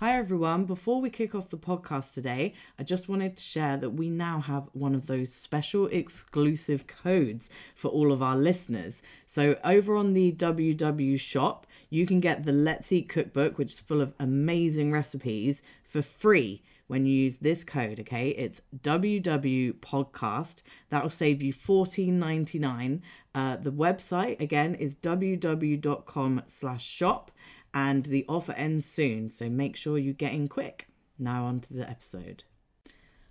Hi, 0.00 0.16
everyone. 0.16 0.64
Before 0.64 0.98
we 0.98 1.10
kick 1.10 1.34
off 1.34 1.50
the 1.50 1.58
podcast 1.58 2.14
today, 2.14 2.54
I 2.78 2.84
just 2.84 3.06
wanted 3.06 3.36
to 3.36 3.42
share 3.42 3.76
that 3.76 3.90
we 3.90 4.08
now 4.08 4.40
have 4.40 4.70
one 4.72 4.94
of 4.94 5.08
those 5.08 5.30
special 5.30 5.88
exclusive 5.88 6.86
codes 6.86 7.50
for 7.74 7.88
all 7.88 8.10
of 8.10 8.22
our 8.22 8.34
listeners. 8.34 9.02
So, 9.26 9.58
over 9.62 9.96
on 9.96 10.14
the 10.14 10.32
WW 10.32 11.20
shop, 11.20 11.66
you 11.90 12.06
can 12.06 12.18
get 12.18 12.44
the 12.44 12.50
Let's 12.52 12.90
Eat 12.90 13.10
cookbook, 13.10 13.58
which 13.58 13.74
is 13.74 13.80
full 13.80 14.00
of 14.00 14.14
amazing 14.18 14.90
recipes, 14.90 15.62
for 15.84 16.00
free 16.00 16.62
when 16.86 17.04
you 17.04 17.12
use 17.12 17.36
this 17.36 17.62
code, 17.62 18.00
okay? 18.00 18.30
It's 18.30 18.62
WW 18.82 19.74
Podcast. 19.74 20.62
That 20.88 21.02
will 21.02 21.10
save 21.10 21.42
you 21.42 21.52
$14.99. 21.52 23.02
Uh, 23.32 23.56
the 23.56 23.70
website, 23.70 24.40
again, 24.40 24.74
is 24.74 24.94
www.com 24.96 26.42
slash 26.48 26.84
shop 26.84 27.30
and 27.72 28.06
the 28.06 28.24
offer 28.28 28.52
ends 28.52 28.86
soon, 28.86 29.28
so 29.28 29.48
make 29.48 29.76
sure 29.76 29.98
you 29.98 30.12
get 30.12 30.32
in 30.32 30.48
quick. 30.48 30.88
Now, 31.18 31.44
on 31.44 31.60
to 31.60 31.74
the 31.74 31.88
episode. 31.88 32.44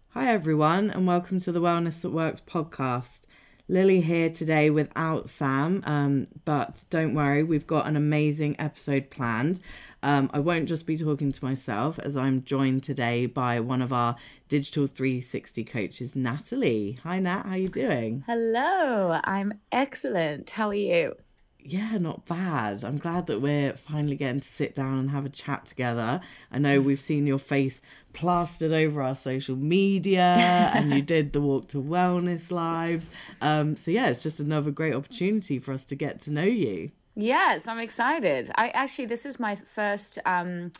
Hi, 0.09 0.31
everyone, 0.31 0.89
and 0.89 1.05
welcome 1.05 1.39
to 1.39 1.51
the 1.51 1.61
Wellness 1.61 2.01
that 2.01 2.11
Works 2.11 2.41
podcast. 2.41 3.21
Lily 3.67 4.01
here 4.01 4.31
today 4.31 4.71
without 4.71 5.29
Sam, 5.29 5.83
um, 5.85 6.25
but 6.43 6.83
don't 6.89 7.13
worry, 7.13 7.43
we've 7.43 7.67
got 7.67 7.87
an 7.87 7.95
amazing 7.95 8.55
episode 8.57 9.11
planned. 9.11 9.59
Um, 10.01 10.31
I 10.33 10.39
won't 10.39 10.67
just 10.67 10.87
be 10.87 10.97
talking 10.97 11.31
to 11.31 11.45
myself, 11.45 11.99
as 11.99 12.17
I'm 12.17 12.43
joined 12.43 12.81
today 12.81 13.27
by 13.27 13.59
one 13.59 13.83
of 13.83 13.93
our 13.93 14.15
Digital 14.47 14.87
360 14.87 15.63
coaches, 15.65 16.15
Natalie. 16.15 16.97
Hi, 17.03 17.19
Nat, 17.19 17.43
how 17.43 17.51
are 17.51 17.57
you 17.57 17.67
doing? 17.67 18.23
Hello, 18.25 19.19
I'm 19.23 19.59
excellent. 19.71 20.49
How 20.49 20.69
are 20.69 20.73
you? 20.73 21.15
Yeah, 21.63 21.97
not 21.97 22.25
bad. 22.25 22.83
I'm 22.83 22.97
glad 22.97 23.27
that 23.27 23.41
we're 23.41 23.73
finally 23.73 24.15
getting 24.15 24.39
to 24.39 24.47
sit 24.47 24.75
down 24.75 24.97
and 24.97 25.09
have 25.11 25.25
a 25.25 25.29
chat 25.29 25.65
together. 25.65 26.21
I 26.51 26.57
know 26.57 26.81
we've 26.81 26.99
seen 26.99 27.27
your 27.27 27.39
face 27.39 27.81
plastered 28.13 28.71
over 28.71 29.01
our 29.01 29.15
social 29.15 29.55
media 29.55 30.35
and 30.73 30.91
you 30.91 31.01
did 31.01 31.33
the 31.33 31.41
walk 31.41 31.67
to 31.69 31.77
wellness 31.77 32.51
lives. 32.51 33.09
Um, 33.41 33.75
so, 33.75 33.91
yeah, 33.91 34.09
it's 34.09 34.21
just 34.21 34.39
another 34.39 34.71
great 34.71 34.95
opportunity 34.95 35.59
for 35.59 35.73
us 35.73 35.83
to 35.85 35.95
get 35.95 36.21
to 36.21 36.31
know 36.31 36.43
you. 36.43 36.91
Yes, 37.15 37.67
I'm 37.67 37.79
excited. 37.79 38.49
I 38.55 38.69
actually, 38.69 39.05
this 39.05 39.25
is 39.25 39.39
my 39.39 39.55
first 39.55 40.17
um, 40.25 40.71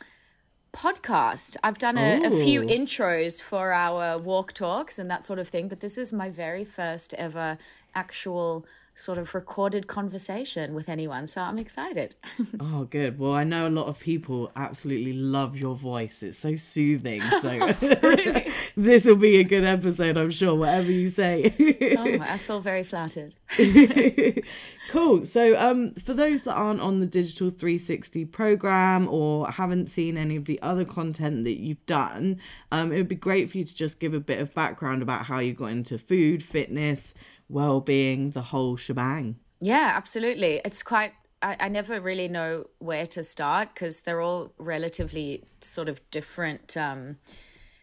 podcast. 0.72 1.56
I've 1.62 1.78
done 1.78 1.98
a, 1.98 2.24
a 2.24 2.42
few 2.42 2.62
intros 2.62 3.42
for 3.42 3.72
our 3.72 4.16
walk 4.16 4.52
talks 4.54 4.98
and 4.98 5.10
that 5.10 5.26
sort 5.26 5.38
of 5.38 5.48
thing, 5.48 5.68
but 5.68 5.80
this 5.80 5.98
is 5.98 6.12
my 6.12 6.30
very 6.30 6.64
first 6.64 7.12
ever 7.14 7.58
actual 7.94 8.64
sort 9.00 9.16
of 9.16 9.34
recorded 9.34 9.86
conversation 9.86 10.74
with 10.74 10.88
anyone. 10.88 11.26
So 11.26 11.40
I'm 11.40 11.58
excited. 11.58 12.14
oh, 12.60 12.84
good. 12.84 13.18
Well, 13.18 13.32
I 13.32 13.44
know 13.44 13.66
a 13.66 13.70
lot 13.70 13.86
of 13.86 13.98
people 13.98 14.52
absolutely 14.54 15.14
love 15.14 15.56
your 15.56 15.74
voice. 15.74 16.22
It's 16.22 16.38
so 16.38 16.56
soothing. 16.56 17.22
So 17.22 17.72
this 18.76 19.06
will 19.06 19.16
be 19.16 19.40
a 19.40 19.44
good 19.44 19.64
episode, 19.64 20.16
I'm 20.16 20.30
sure, 20.30 20.54
whatever 20.54 20.92
you 20.92 21.08
say. 21.08 21.96
oh, 21.98 22.18
I 22.22 22.36
feel 22.36 22.60
very 22.60 22.84
flattered. 22.84 23.34
cool. 24.90 25.24
So, 25.24 25.58
um, 25.58 25.94
for 25.94 26.12
those 26.12 26.44
that 26.44 26.54
aren't 26.54 26.80
on 26.80 27.00
the 27.00 27.06
Digital 27.06 27.50
360 27.50 28.26
program 28.26 29.08
or 29.08 29.50
haven't 29.50 29.88
seen 29.88 30.16
any 30.16 30.36
of 30.36 30.44
the 30.44 30.60
other 30.60 30.84
content 30.84 31.44
that 31.44 31.58
you've 31.58 31.84
done, 31.86 32.38
um, 32.70 32.92
it 32.92 32.96
would 32.96 33.08
be 33.08 33.14
great 33.14 33.48
for 33.48 33.58
you 33.58 33.64
to 33.64 33.74
just 33.74 33.98
give 33.98 34.12
a 34.12 34.20
bit 34.20 34.40
of 34.40 34.54
background 34.54 35.02
about 35.02 35.24
how 35.24 35.38
you 35.38 35.54
got 35.54 35.66
into 35.66 35.98
food, 35.98 36.42
fitness, 36.42 37.14
well-being 37.50 38.30
the 38.30 38.42
whole 38.42 38.76
shebang. 38.76 39.36
Yeah 39.60 39.92
absolutely. 39.94 40.60
It's 40.64 40.82
quite 40.82 41.12
I, 41.42 41.56
I 41.60 41.68
never 41.68 42.00
really 42.00 42.28
know 42.28 42.66
where 42.78 43.06
to 43.06 43.22
start 43.22 43.70
because 43.74 44.00
they're 44.00 44.20
all 44.20 44.52
relatively 44.58 45.44
sort 45.60 45.88
of 45.88 46.00
different 46.10 46.76
um 46.76 47.16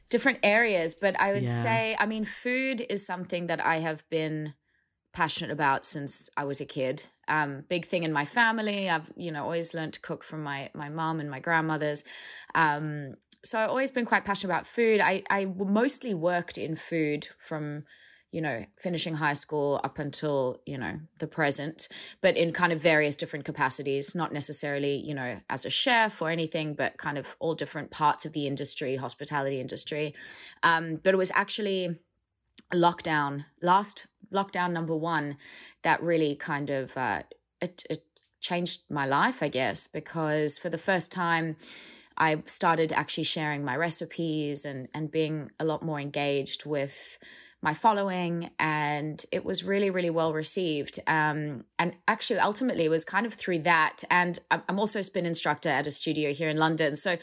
different 0.10 0.40
areas. 0.44 0.94
But 0.94 1.20
i 1.20 1.34
would 1.34 1.44
yeah. 1.44 1.64
say 1.64 1.96
i 2.00 2.06
mean 2.06 2.24
food 2.24 2.86
is 2.90 3.06
something 3.06 3.48
that 3.48 3.64
i 3.64 3.78
have 3.78 4.08
been 4.10 4.54
passionate 5.14 5.52
about 5.52 5.86
since 5.86 6.30
i 6.38 6.44
was 6.44 6.62
a 6.62 6.66
kid. 6.66 7.04
Um, 7.30 7.66
big 7.68 7.84
thing 7.84 8.04
in 8.04 8.14
my 8.14 8.24
family. 8.24 8.90
I've 8.90 9.12
you 9.18 9.32
know 9.32 9.44
always 9.44 9.74
learned 9.74 9.94
to 9.94 10.00
cook 10.00 10.24
from 10.24 10.44
my 10.44 10.70
my 10.74 10.90
mom 10.90 11.20
and 11.20 11.30
my 11.30 11.40
grandmothers. 11.40 12.04
Um, 12.56 13.16
so 13.44 13.60
i've 13.60 13.70
always 13.70 13.92
been 13.92 14.06
quite 14.06 14.26
passionate 14.26 14.54
about 14.54 14.66
food. 14.66 15.02
I 15.02 15.24
i 15.30 15.46
mostly 15.46 16.14
worked 16.14 16.58
in 16.58 16.76
food 16.76 17.28
from 17.38 17.84
you 18.32 18.42
know, 18.42 18.66
finishing 18.78 19.16
high 19.16 19.34
school 19.34 19.80
up 19.84 20.00
until, 20.00 20.62
you 20.66 20.78
know, 20.78 21.00
the 21.20 21.28
present, 21.28 21.88
but 22.22 22.36
in 22.36 22.52
kind 22.52 22.74
of 22.74 22.82
various 22.82 23.16
different 23.16 23.46
capacities, 23.46 24.16
not 24.16 24.34
necessarily, 24.34 24.98
you 24.98 25.16
know, 25.16 25.40
as 25.50 25.66
a 25.66 25.70
chef 25.70 26.22
or 26.22 26.30
anything, 26.30 26.74
but 26.74 26.98
kind 26.98 27.18
of 27.18 27.36
all 27.40 27.56
different 27.56 27.90
parts 27.90 28.26
of 28.26 28.34
the 28.34 28.46
industry, 28.46 28.98
hospitality 28.98 29.62
industry. 29.62 30.14
Um, 30.62 31.00
but 31.02 31.14
it 31.14 31.18
was 31.18 31.32
actually 31.34 31.98
lockdown, 32.74 33.46
last 33.62 34.08
lockdown 34.34 34.72
number 34.72 34.96
one, 34.96 35.38
that 35.84 36.04
really 36.04 36.36
kind 36.36 36.70
of, 36.70 36.98
uh, 36.98 37.24
it, 37.62 37.84
it 37.90 38.04
changed 38.42 38.82
my 38.90 39.06
life, 39.06 39.42
I 39.42 39.48
guess, 39.48 39.88
because 39.88 40.58
for 40.58 40.70
the 40.70 40.78
first 40.78 41.12
time, 41.12 41.56
I 42.18 42.42
started 42.46 42.92
actually 42.92 43.26
sharing 43.26 43.64
my 43.64 43.76
recipes 43.76 44.66
and 44.66 44.88
and 44.94 45.12
being 45.12 45.52
a 45.60 45.66
lot 45.66 45.84
more 45.84 46.00
engaged 46.00 46.66
with 46.66 47.20
my 47.62 47.74
following 47.74 48.52
and 48.60 49.26
it 49.32 49.44
was 49.44 49.64
really 49.64 49.90
really 49.90 50.10
well 50.10 50.34
received. 50.34 51.00
Um, 51.08 51.66
and 51.80 51.96
actually 52.08 52.40
ultimately 52.40 52.86
it 52.86 52.90
was 52.90 53.06
kind 53.06 53.26
of 53.26 53.34
through 53.34 53.60
that 53.60 54.04
and 54.10 54.40
i'm 54.52 54.80
also 54.80 55.00
a 55.00 55.04
spin 55.04 55.26
instructor 55.26 55.70
at 55.70 55.88
a 55.88 55.92
studio 55.92 56.34
here 56.34 56.50
in 56.50 56.58
london 56.58 56.96
so 56.96 57.18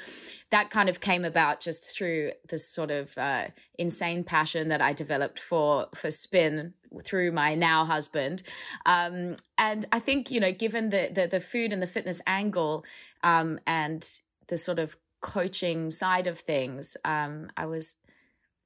that 0.50 0.70
kind 0.70 0.88
of 0.88 1.00
came 1.00 1.24
about 1.24 1.60
just 1.60 1.90
through 1.90 2.30
this 2.48 2.66
sort 2.66 2.90
of 2.90 3.16
uh, 3.18 3.46
insane 3.78 4.22
passion 4.24 4.68
that 4.68 4.80
i 4.80 4.92
developed 4.92 5.38
for 5.38 5.86
for 5.94 6.10
spin 6.10 6.74
through 7.02 7.32
my 7.32 7.56
now 7.56 7.84
husband. 7.84 8.42
Um, 8.86 9.36
and 9.58 9.86
i 9.92 9.98
think 9.98 10.30
you 10.30 10.40
know 10.40 10.52
given 10.52 10.90
the 10.90 11.10
the, 11.12 11.26
the 11.26 11.40
food 11.40 11.72
and 11.72 11.82
the 11.82 11.86
fitness 11.86 12.20
angle 12.26 12.84
um, 13.22 13.58
and 13.66 14.20
the 14.48 14.58
sort 14.58 14.78
of 14.78 14.96
coaching 15.20 15.90
side 15.90 16.26
of 16.26 16.38
things 16.38 16.96
um, 17.04 17.48
i 17.56 17.64
was 17.66 17.96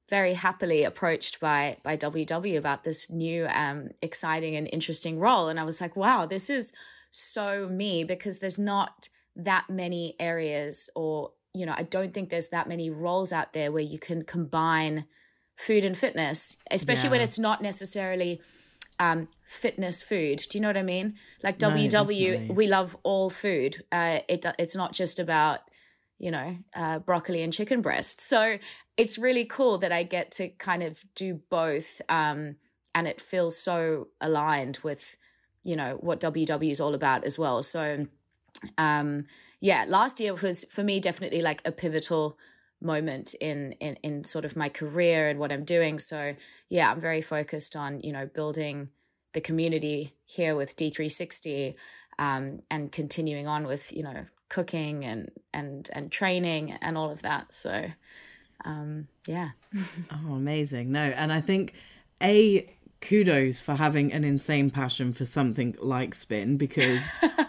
very 0.09 0.33
happily 0.33 0.83
approached 0.83 1.39
by 1.39 1.77
by 1.83 1.95
WW 1.95 2.57
about 2.57 2.83
this 2.83 3.09
new 3.09 3.47
um, 3.47 3.89
exciting 4.01 4.55
and 4.55 4.67
interesting 4.71 5.19
role 5.19 5.47
and 5.47 5.59
I 5.59 5.63
was 5.63 5.79
like 5.79 5.95
wow 5.95 6.25
this 6.25 6.49
is 6.49 6.73
so 7.11 7.67
me 7.67 8.03
because 8.03 8.39
there's 8.39 8.59
not 8.59 9.09
that 9.35 9.69
many 9.69 10.15
areas 10.19 10.89
or 10.95 11.31
you 11.53 11.65
know 11.65 11.73
I 11.77 11.83
don't 11.83 12.13
think 12.13 12.29
there's 12.29 12.47
that 12.47 12.67
many 12.67 12.89
roles 12.89 13.31
out 13.31 13.53
there 13.53 13.71
where 13.71 13.83
you 13.83 13.99
can 13.99 14.23
combine 14.23 15.05
food 15.55 15.85
and 15.85 15.97
fitness 15.97 16.57
especially 16.71 17.07
yeah. 17.07 17.11
when 17.11 17.21
it's 17.21 17.39
not 17.39 17.61
necessarily 17.61 18.41
um, 18.99 19.29
fitness 19.43 20.03
food 20.03 20.43
do 20.49 20.57
you 20.57 20.61
know 20.61 20.69
what 20.69 20.77
I 20.77 20.83
mean 20.83 21.15
like 21.41 21.61
no, 21.61 21.69
WW 21.69 22.31
definitely. 22.31 22.55
we 22.55 22.67
love 22.67 22.97
all 23.03 23.29
food 23.29 23.83
uh, 23.91 24.19
it 24.27 24.45
it's 24.57 24.75
not 24.75 24.93
just 24.93 25.19
about 25.19 25.61
you 26.19 26.31
know, 26.31 26.57
uh, 26.75 26.99
broccoli 26.99 27.41
and 27.41 27.51
chicken 27.51 27.81
breast. 27.81 28.21
So 28.21 28.57
it's 28.99 29.17
really 29.17 29.45
cool 29.45 29.77
that 29.77 29.93
I 29.93 30.03
get 30.03 30.29
to 30.31 30.49
kind 30.49 30.83
of 30.83 31.05
do 31.15 31.39
both. 31.49 32.01
Um, 32.09 32.57
and 32.93 33.07
it 33.07 33.21
feels 33.21 33.57
so 33.57 34.09
aligned 34.19 34.79
with, 34.83 35.15
you 35.63 35.77
know, 35.77 35.97
what 36.01 36.19
WW 36.19 36.69
is 36.69 36.81
all 36.81 36.93
about 36.93 37.23
as 37.23 37.39
well. 37.39 37.63
So, 37.63 38.07
um, 38.77 39.25
yeah, 39.61 39.85
last 39.87 40.19
year 40.19 40.33
was 40.33 40.65
for 40.65 40.83
me 40.83 40.99
definitely 40.99 41.41
like 41.41 41.61
a 41.63 41.71
pivotal 41.71 42.37
moment 42.81 43.35
in, 43.35 43.71
in 43.73 43.95
in 44.03 44.23
sort 44.25 44.43
of 44.43 44.57
my 44.57 44.67
career 44.67 45.29
and 45.29 45.39
what 45.39 45.53
I'm 45.53 45.63
doing. 45.63 45.97
So 45.97 46.35
yeah, 46.67 46.91
I'm 46.91 46.99
very 46.99 47.21
focused 47.21 47.77
on 47.77 48.01
you 48.01 48.11
know 48.11 48.25
building 48.25 48.89
the 49.31 49.39
community 49.41 50.13
here 50.25 50.57
with 50.57 50.75
D360 50.75 51.75
um, 52.17 52.63
and 52.69 52.91
continuing 52.91 53.47
on 53.47 53.65
with 53.65 53.93
you 53.93 54.03
know 54.03 54.25
cooking 54.49 55.05
and 55.05 55.31
and 55.53 55.89
and 55.93 56.11
training 56.11 56.73
and 56.81 56.97
all 56.97 57.11
of 57.11 57.21
that 57.21 57.53
so 57.53 57.91
um 58.65 59.07
yeah. 59.27 59.51
Oh 60.11 60.33
amazing. 60.33 60.91
No 60.91 61.01
and 61.01 61.31
i 61.31 61.41
think 61.41 61.73
a 62.21 62.69
kudos 63.01 63.61
for 63.61 63.75
having 63.75 64.11
an 64.11 64.23
insane 64.23 64.69
passion 64.69 65.13
for 65.13 65.25
something 65.25 65.75
like 65.79 66.13
spin 66.13 66.57
because 66.57 66.99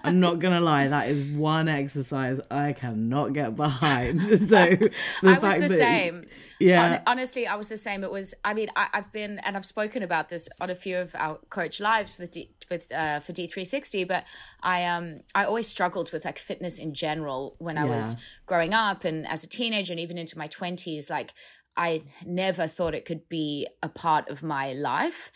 I'm 0.05 0.20
not 0.20 0.38
gonna 0.38 0.61
lie, 0.61 0.88
that 0.88 1.08
is 1.08 1.32
one 1.32 1.69
exercise 1.69 2.41
I 2.50 2.73
cannot 2.73 3.32
get 3.32 3.56
behind. 3.56 4.20
So 4.50 4.56
I 4.56 5.38
was 5.38 5.55
the 5.55 5.61
that, 5.61 5.69
same. 5.69 6.26
Yeah, 6.58 7.02
honestly, 7.06 7.47
I 7.47 7.56
was 7.56 7.69
the 7.69 7.76
same. 7.76 8.05
It 8.05 8.11
was. 8.11 8.35
I 8.44 8.55
mean, 8.55 8.69
I, 8.76 8.88
have 8.93 9.12
been 9.12 9.38
and 9.41 9.56
I've 9.56 9.67
spoken 9.67 10.02
about 10.02 10.29
this 10.29 10.49
on 10.61 10.70
a 10.70 10.75
few 10.75 10.99
of 10.99 11.14
our 11.14 11.38
coach 11.50 11.81
lives 11.81 12.19
with 12.19 12.31
D, 12.31 12.50
with 12.70 12.91
uh, 12.93 13.20
for 13.20 13.32
D 13.32 13.47
three 13.47 13.64
sixty. 13.64 14.05
But 14.05 14.25
I 14.62 14.85
um 14.85 15.20
I 15.35 15.44
always 15.44 15.67
struggled 15.67 16.12
with 16.12 16.25
like 16.25 16.38
fitness 16.38 16.79
in 16.79 16.94
general 16.94 17.55
when 17.58 17.79
I 17.79 17.87
yeah. 17.87 17.97
was 17.97 18.17
growing 18.47 18.75
up 18.75 19.05
and 19.05 19.26
as 19.26 19.44
a 19.44 19.49
teenager 19.49 19.93
and 19.93 20.00
even 20.00 20.19
into 20.19 20.37
my 20.38 20.47
twenties. 20.47 21.08
Like 21.11 21.32
I 21.76 22.02
never 22.26 22.67
thought 22.67 22.94
it 22.94 23.05
could 23.05 23.28
be 23.28 23.67
a 23.82 23.88
part 23.88 24.28
of 24.28 24.43
my 24.43 24.72
life. 24.72 25.32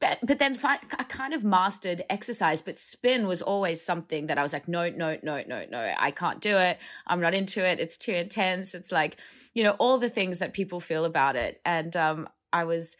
But 0.00 0.38
then 0.38 0.58
I 0.62 0.78
kind 1.08 1.34
of 1.34 1.44
mastered 1.44 2.02
exercise, 2.08 2.62
but 2.62 2.78
spin 2.78 3.26
was 3.26 3.42
always 3.42 3.80
something 3.80 4.28
that 4.28 4.38
I 4.38 4.42
was 4.42 4.52
like, 4.52 4.68
no, 4.68 4.88
no, 4.88 5.18
no, 5.22 5.42
no, 5.46 5.64
no, 5.70 5.94
I 5.98 6.10
can't 6.12 6.40
do 6.40 6.56
it. 6.56 6.78
I'm 7.06 7.20
not 7.20 7.34
into 7.34 7.66
it. 7.66 7.80
It's 7.80 7.96
too 7.96 8.12
intense. 8.12 8.74
It's 8.74 8.92
like, 8.92 9.16
you 9.54 9.64
know, 9.64 9.72
all 9.72 9.98
the 9.98 10.08
things 10.08 10.38
that 10.38 10.54
people 10.54 10.80
feel 10.80 11.04
about 11.04 11.36
it. 11.36 11.60
And 11.64 11.94
um, 11.96 12.28
I 12.52 12.64
was 12.64 12.96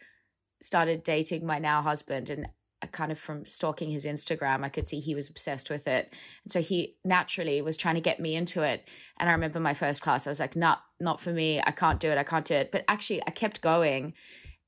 started 0.61 1.03
dating 1.03 1.45
my 1.45 1.59
now 1.59 1.81
husband 1.81 2.29
and 2.29 2.47
kind 2.85 3.11
of 3.11 3.17
from 3.17 3.45
stalking 3.45 3.89
his 3.89 4.05
Instagram, 4.05 4.63
I 4.63 4.69
could 4.69 4.87
see 4.87 4.99
he 4.99 5.15
was 5.15 5.29
obsessed 5.29 5.69
with 5.69 5.87
it. 5.87 6.13
And 6.43 6.51
so 6.51 6.61
he 6.61 6.97
naturally 7.03 7.61
was 7.61 7.75
trying 7.77 7.95
to 7.95 8.01
get 8.01 8.19
me 8.19 8.35
into 8.35 8.61
it. 8.61 8.87
And 9.19 9.27
I 9.27 9.31
remember 9.31 9.59
my 9.59 9.73
first 9.73 10.03
class, 10.03 10.27
I 10.27 10.29
was 10.29 10.39
like, 10.39 10.55
not, 10.55 10.83
not 10.99 11.19
for 11.19 11.31
me. 11.31 11.59
I 11.59 11.71
can't 11.71 11.99
do 11.99 12.11
it. 12.11 12.17
I 12.17 12.23
can't 12.23 12.45
do 12.45 12.53
it. 12.53 12.71
But 12.71 12.85
actually, 12.87 13.23
I 13.25 13.31
kept 13.31 13.61
going. 13.61 14.13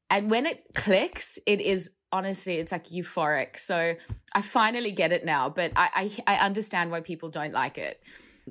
And 0.10 0.32
when 0.32 0.48
it 0.48 0.64
clicks, 0.74 1.38
it 1.46 1.62
is 1.62 1.96
honestly, 2.12 2.56
it's 2.56 2.72
like 2.72 2.88
euphoric. 2.88 3.60
So 3.60 3.96
I 4.34 4.42
finally 4.42 4.92
get 4.92 5.12
it 5.12 5.24
now, 5.24 5.50
but 5.50 5.74
I, 5.76 6.12
I, 6.26 6.36
I 6.36 6.46
understand 6.46 6.90
why 6.90 7.02
people 7.02 7.30
don't 7.30 7.54
like 7.54 7.78
it. 7.78 8.02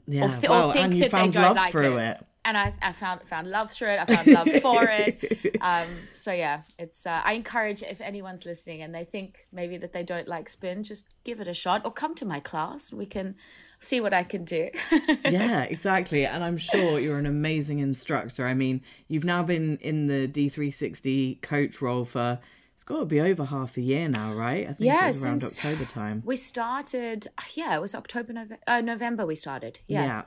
Yeah. 0.07 0.27
Or, 0.27 0.29
th- 0.29 0.49
well, 0.49 0.71
or 0.71 0.73
think 0.73 0.95
that 1.01 1.11
they 1.11 1.29
don't 1.29 1.57
like 1.57 1.75
it. 1.75 1.85
it 1.85 2.27
and 2.49 2.57
I, 2.57 2.73
I 2.81 2.93
found 2.93 3.29
found 3.29 3.51
love 3.51 3.71
through 3.71 3.89
it. 3.89 4.01
I 4.01 4.07
found 4.07 4.27
love 4.27 4.49
for 4.63 4.85
it. 4.91 5.57
Um, 5.61 5.87
so 6.11 6.33
yeah, 6.33 6.63
it's. 6.79 7.07
Uh, 7.07 7.21
I 7.23 7.35
encourage 7.35 7.83
if 7.83 8.01
anyone's 8.01 8.47
listening 8.47 8.81
and 8.81 8.95
they 8.95 9.05
think 9.05 9.47
maybe 9.53 9.77
that 9.77 9.93
they 9.93 10.03
don't 10.03 10.27
like 10.27 10.49
spin, 10.49 10.83
just 10.83 11.13
give 11.25 11.41
it 11.41 11.49
a 11.49 11.53
shot 11.53 11.83
or 11.85 11.93
come 11.93 12.15
to 12.15 12.25
my 12.25 12.41
class. 12.41 12.91
We 12.91 13.05
can 13.05 13.37
see 13.81 14.01
what 14.01 14.15
I 14.15 14.25
can 14.25 14.45
do. 14.45 14.71
yeah, 15.29 15.65
exactly. 15.65 16.25
And 16.25 16.43
I'm 16.43 16.57
sure 16.57 16.99
you're 16.99 17.19
an 17.19 17.27
amazing 17.27 17.81
instructor. 17.81 18.47
I 18.47 18.55
mean, 18.55 18.81
you've 19.09 19.27
now 19.27 19.43
been 19.43 19.77
in 19.79 20.07
the 20.07 20.27
D360 20.27 21.43
coach 21.43 21.83
role 21.83 22.07
for 22.07 22.41
it's 22.75 22.85
got 22.85 23.01
to 23.01 23.05
be 23.05 23.21
over 23.21 23.45
half 23.45 23.77
a 23.77 23.83
year 23.83 24.09
now, 24.09 24.33
right? 24.33 24.63
I 24.63 24.73
think 24.73 24.87
yeah, 24.87 25.05
it 25.05 25.09
was 25.09 25.27
around 25.27 25.43
October 25.43 25.85
time. 25.85 26.23
We 26.25 26.37
started, 26.37 27.27
yeah, 27.55 27.77
it 27.77 27.81
was 27.81 27.95
October, 27.95 28.33
November, 28.33 28.63
uh, 28.67 28.81
November 28.81 29.27
we 29.27 29.35
started. 29.35 29.81
Yeah. 29.87 30.05
yeah. 30.05 30.23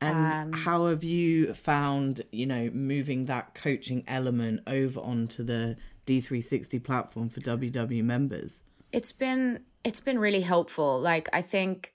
And 0.00 0.54
um, 0.54 0.60
how 0.60 0.86
have 0.86 1.02
you 1.02 1.52
found, 1.54 2.22
you 2.30 2.46
know, 2.46 2.70
moving 2.72 3.26
that 3.26 3.54
coaching 3.54 4.04
element 4.06 4.60
over 4.66 5.00
onto 5.00 5.42
the 5.42 5.76
D360 6.06 6.82
platform 6.82 7.28
for 7.28 7.40
WW 7.40 8.04
members? 8.04 8.62
It's 8.92 9.12
been 9.12 9.64
it's 9.84 10.00
been 10.00 10.18
really 10.18 10.40
helpful. 10.40 11.00
Like 11.00 11.28
I 11.32 11.42
think 11.42 11.94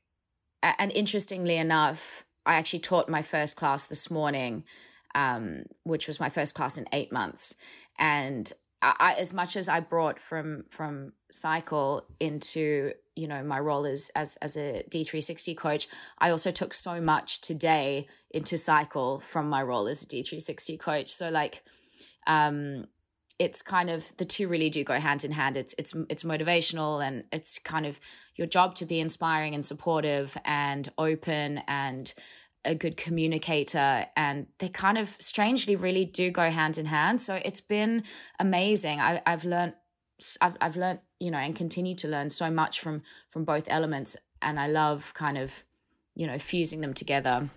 and 0.62 0.92
interestingly 0.92 1.58
enough, 1.58 2.26
I 2.46 2.56
actually 2.56 2.80
taught 2.80 3.10
my 3.10 3.22
first 3.22 3.56
class 3.56 3.86
this 3.86 4.10
morning, 4.10 4.64
um, 5.16 5.64
which 5.84 6.08
was 6.08 6.20
my 6.20 6.30
first 6.30 6.56
class 6.56 6.78
in 6.78 6.86
8 6.92 7.12
months. 7.12 7.56
And 8.00 8.52
I, 8.84 9.16
as 9.18 9.34
much 9.34 9.56
as 9.56 9.70
I 9.70 9.80
brought 9.80 10.20
from 10.20 10.66
from 10.70 11.14
cycle 11.32 12.06
into 12.20 12.94
you 13.16 13.28
know 13.28 13.44
my 13.44 13.60
role 13.60 13.86
as 13.86 14.12
as 14.16 14.36
as 14.38 14.58
a 14.58 14.84
D360 14.92 15.56
coach, 15.56 15.88
I 16.20 16.30
also 16.32 16.52
took 16.52 16.74
so 16.74 17.00
much 17.00 17.42
today 17.42 18.08
into 18.32 18.58
cycle 18.58 19.20
from 19.20 19.50
my 19.50 19.64
role 19.64 19.88
as 19.88 20.04
a 20.04 20.08
D360 20.08 20.80
coach. 20.80 21.10
So 21.10 21.30
like 21.30 21.64
um 22.28 22.88
it's 23.40 23.62
kind 23.62 23.90
of 23.90 24.16
the 24.18 24.26
two 24.26 24.48
really 24.48 24.70
do 24.70 24.84
go 24.84 25.00
hand 25.00 25.24
in 25.24 25.32
hand. 25.32 25.58
It's 25.58 25.74
it's 25.78 25.96
it's 26.10 26.24
motivational 26.24 27.06
and 27.06 27.24
it's 27.32 27.60
kind 27.60 27.86
of 27.86 28.00
your 28.36 28.48
job 28.48 28.76
to 28.76 28.86
be 28.86 29.00
inspiring 29.00 29.56
and 29.56 29.66
supportive 29.66 30.38
and 30.44 30.90
open 30.98 31.62
and 31.68 32.14
a 32.66 32.76
good 32.76 32.98
communicator 32.98 34.06
and 34.16 34.48
they 34.60 34.70
kind 34.70 34.98
of 34.98 35.16
strangely 35.20 35.76
really 35.76 36.06
do 36.06 36.32
go 36.32 36.50
hand 36.50 36.78
in 36.78 36.86
hand. 36.86 37.22
So 37.22 37.40
it's 37.44 37.62
been 37.62 38.04
amazing. 38.40 39.00
I, 39.00 39.22
i've 39.26 39.46
learned 39.46 39.74
I've, 40.42 40.56
I've 40.62 40.78
learned 40.78 41.00
you 41.20 41.32
know 41.32 41.38
and 41.38 41.56
continue 41.56 41.96
to 41.96 42.08
learn 42.08 42.30
so 42.30 42.50
much 42.50 42.80
from 42.80 43.02
from 43.30 43.46
both 43.46 43.66
elements 43.68 44.16
and 44.42 44.60
i 44.60 44.68
love 44.68 45.14
kind 45.14 45.38
of 45.38 45.64
you 46.16 46.28
know 46.28 46.38
fusing 46.38 46.82
them 46.82 46.94
together 46.94 47.50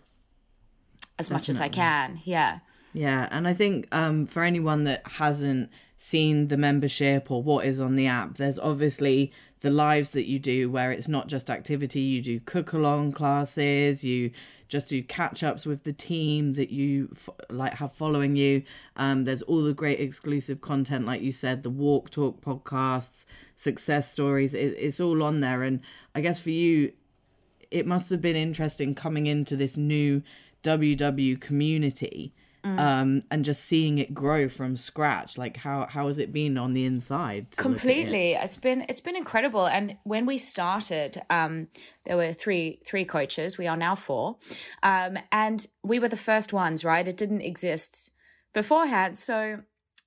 as 1.19 1.29
Definitely. 1.29 1.35
much 1.35 1.49
as 1.49 1.61
i 1.61 1.69
can. 1.69 2.21
Yeah. 2.25 2.59
Yeah 2.93 3.29
and 3.31 3.47
i 3.47 3.55
think 3.55 3.89
um 3.93 4.27
for 4.27 4.43
anyone 4.43 4.85
that 4.85 5.03
hasn't 5.05 5.71
seen 5.99 6.49
the 6.49 6.57
membership 6.57 7.31
or 7.31 7.43
what 7.43 7.65
is 7.65 7.81
on 7.81 7.97
the 7.97 8.07
app 8.07 8.37
there's 8.37 8.59
obviously 8.59 9.33
the 9.61 9.71
lives 9.71 10.13
that 10.13 10.29
you 10.29 10.39
do 10.39 10.71
where 10.71 10.93
it's 10.93 11.09
not 11.09 11.29
just 11.29 11.51
activity. 11.51 12.01
You 12.01 12.23
do 12.23 12.41
cook 12.41 12.73
along 12.73 13.13
classes 13.13 14.05
you 14.05 14.31
just 14.69 14.89
do 14.89 15.03
catch 15.03 15.43
ups 15.43 15.67
with 15.67 15.85
the 15.85 15.93
team 15.93 16.55
that 16.55 16.71
you 16.71 17.09
f- 17.13 17.31
like 17.51 17.75
have 17.75 17.93
following 17.93 18.37
you. 18.37 18.63
Um, 18.97 19.25
there's 19.25 19.43
all 19.43 19.63
the 19.63 19.75
great 19.75 20.01
exclusive 20.01 20.61
content, 20.61 21.07
like 21.07 21.23
you 21.23 21.33
said, 21.33 21.63
the 21.63 21.71
walk 21.71 22.11
talk 22.11 22.41
podcasts, 22.41 23.25
success 23.55 24.11
stories. 24.11 24.55
It, 24.55 24.75
it's 24.79 25.01
all 25.01 25.23
on 25.23 25.41
there, 25.41 25.63
and 25.63 25.81
I 26.15 26.21
guess 26.21 26.41
for 26.41 26.51
you, 26.51 26.93
it 27.71 27.87
must 27.87 28.11
have 28.11 28.21
been 28.21 28.37
interesting 28.37 28.95
coming 28.95 29.27
into 29.27 29.57
this 29.57 29.77
new 29.77 30.23
WW 30.63 31.41
community 31.41 32.33
mm. 32.67 32.79
um, 32.79 33.23
and 33.31 33.45
just 33.45 33.65
seeing 33.65 33.99
it 33.99 34.13
grow 34.13 34.49
from 34.49 34.77
scratch. 34.77 35.39
Like 35.39 35.57
how 35.57 35.87
how 35.89 36.07
has 36.09 36.19
it 36.19 36.33
been 36.33 36.59
on 36.59 36.73
the 36.73 36.85
inside? 36.85 37.57
Completely, 37.57 38.33
it? 38.33 38.41
has 38.41 38.57
been 38.57 38.85
it's 38.89 39.01
been 39.01 39.17
incredible. 39.17 39.67
And 39.67 39.97
when 40.05 40.27
we 40.27 40.39
started, 40.39 41.23
um, 41.31 41.69
there 42.05 42.17
were 42.17 42.33
three 42.33 42.81
three 42.85 43.05
coaches. 43.05 43.59
We 43.59 43.67
are 43.67 43.77
now 43.77 43.95
four, 43.95 44.37
um, 44.83 45.19
and 45.31 45.67
we 45.83 45.99
were 45.99 46.09
the 46.09 46.17
first 46.17 46.53
ones. 46.53 46.85
Right, 46.85 47.07
it 47.07 47.17
didn't 47.17 47.43
exist 47.43 48.11
beforehand, 48.53 49.17
so 49.19 49.61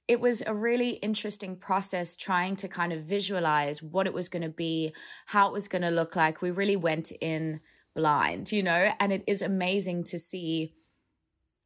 it 0.08 0.20
was 0.20 0.42
a 0.48 0.54
really 0.56 0.92
interesting 0.92 1.56
process 1.56 2.16
trying 2.16 2.56
to 2.58 2.68
kind 2.68 2.92
of 2.92 3.04
visualize 3.04 3.84
what 3.84 4.08
it 4.08 4.14
was 4.14 4.28
going 4.28 4.42
to 4.42 4.50
be, 4.50 4.92
how 5.28 5.48
it 5.48 5.54
was 5.54 5.68
going 5.68 5.84
to 5.84 5.92
look 5.92 6.16
like. 6.16 6.42
We 6.42 6.50
really 6.50 6.76
went 6.76 7.12
in 7.22 7.62
blind, 7.96 8.52
you 8.52 8.64
know, 8.64 8.92
and 9.00 9.14
it 9.14 9.24
is 9.28 9.42
amazing 9.42 10.04
to 10.06 10.18
see 10.18 10.74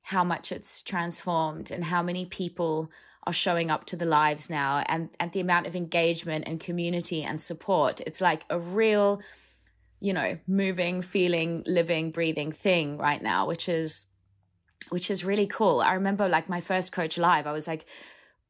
how 0.03 0.23
much 0.23 0.51
it's 0.51 0.81
transformed 0.81 1.71
and 1.71 1.85
how 1.85 2.03
many 2.03 2.25
people 2.25 2.91
are 3.25 3.33
showing 3.33 3.71
up 3.71 3.85
to 3.85 3.95
the 3.95 4.05
lives 4.05 4.49
now 4.49 4.83
and, 4.87 5.09
and 5.19 5.31
the 5.31 5.39
amount 5.39 5.65
of 5.65 5.75
engagement 5.75 6.43
and 6.45 6.59
community 6.59 7.23
and 7.23 7.39
support. 7.39 8.01
It's 8.01 8.19
like 8.19 8.43
a 8.49 8.59
real, 8.59 9.21
you 10.01 10.11
know, 10.11 10.37
moving, 10.45 11.01
feeling, 11.01 11.63
living, 11.65 12.11
breathing 12.11 12.51
thing 12.51 12.97
right 12.97 13.21
now, 13.21 13.47
which 13.47 13.69
is 13.69 14.07
which 14.89 15.09
is 15.09 15.23
really 15.23 15.47
cool. 15.47 15.79
I 15.79 15.93
remember 15.93 16.27
like 16.27 16.49
my 16.49 16.59
first 16.59 16.91
coach 16.91 17.17
live, 17.17 17.47
I 17.47 17.53
was 17.53 17.67
like, 17.67 17.85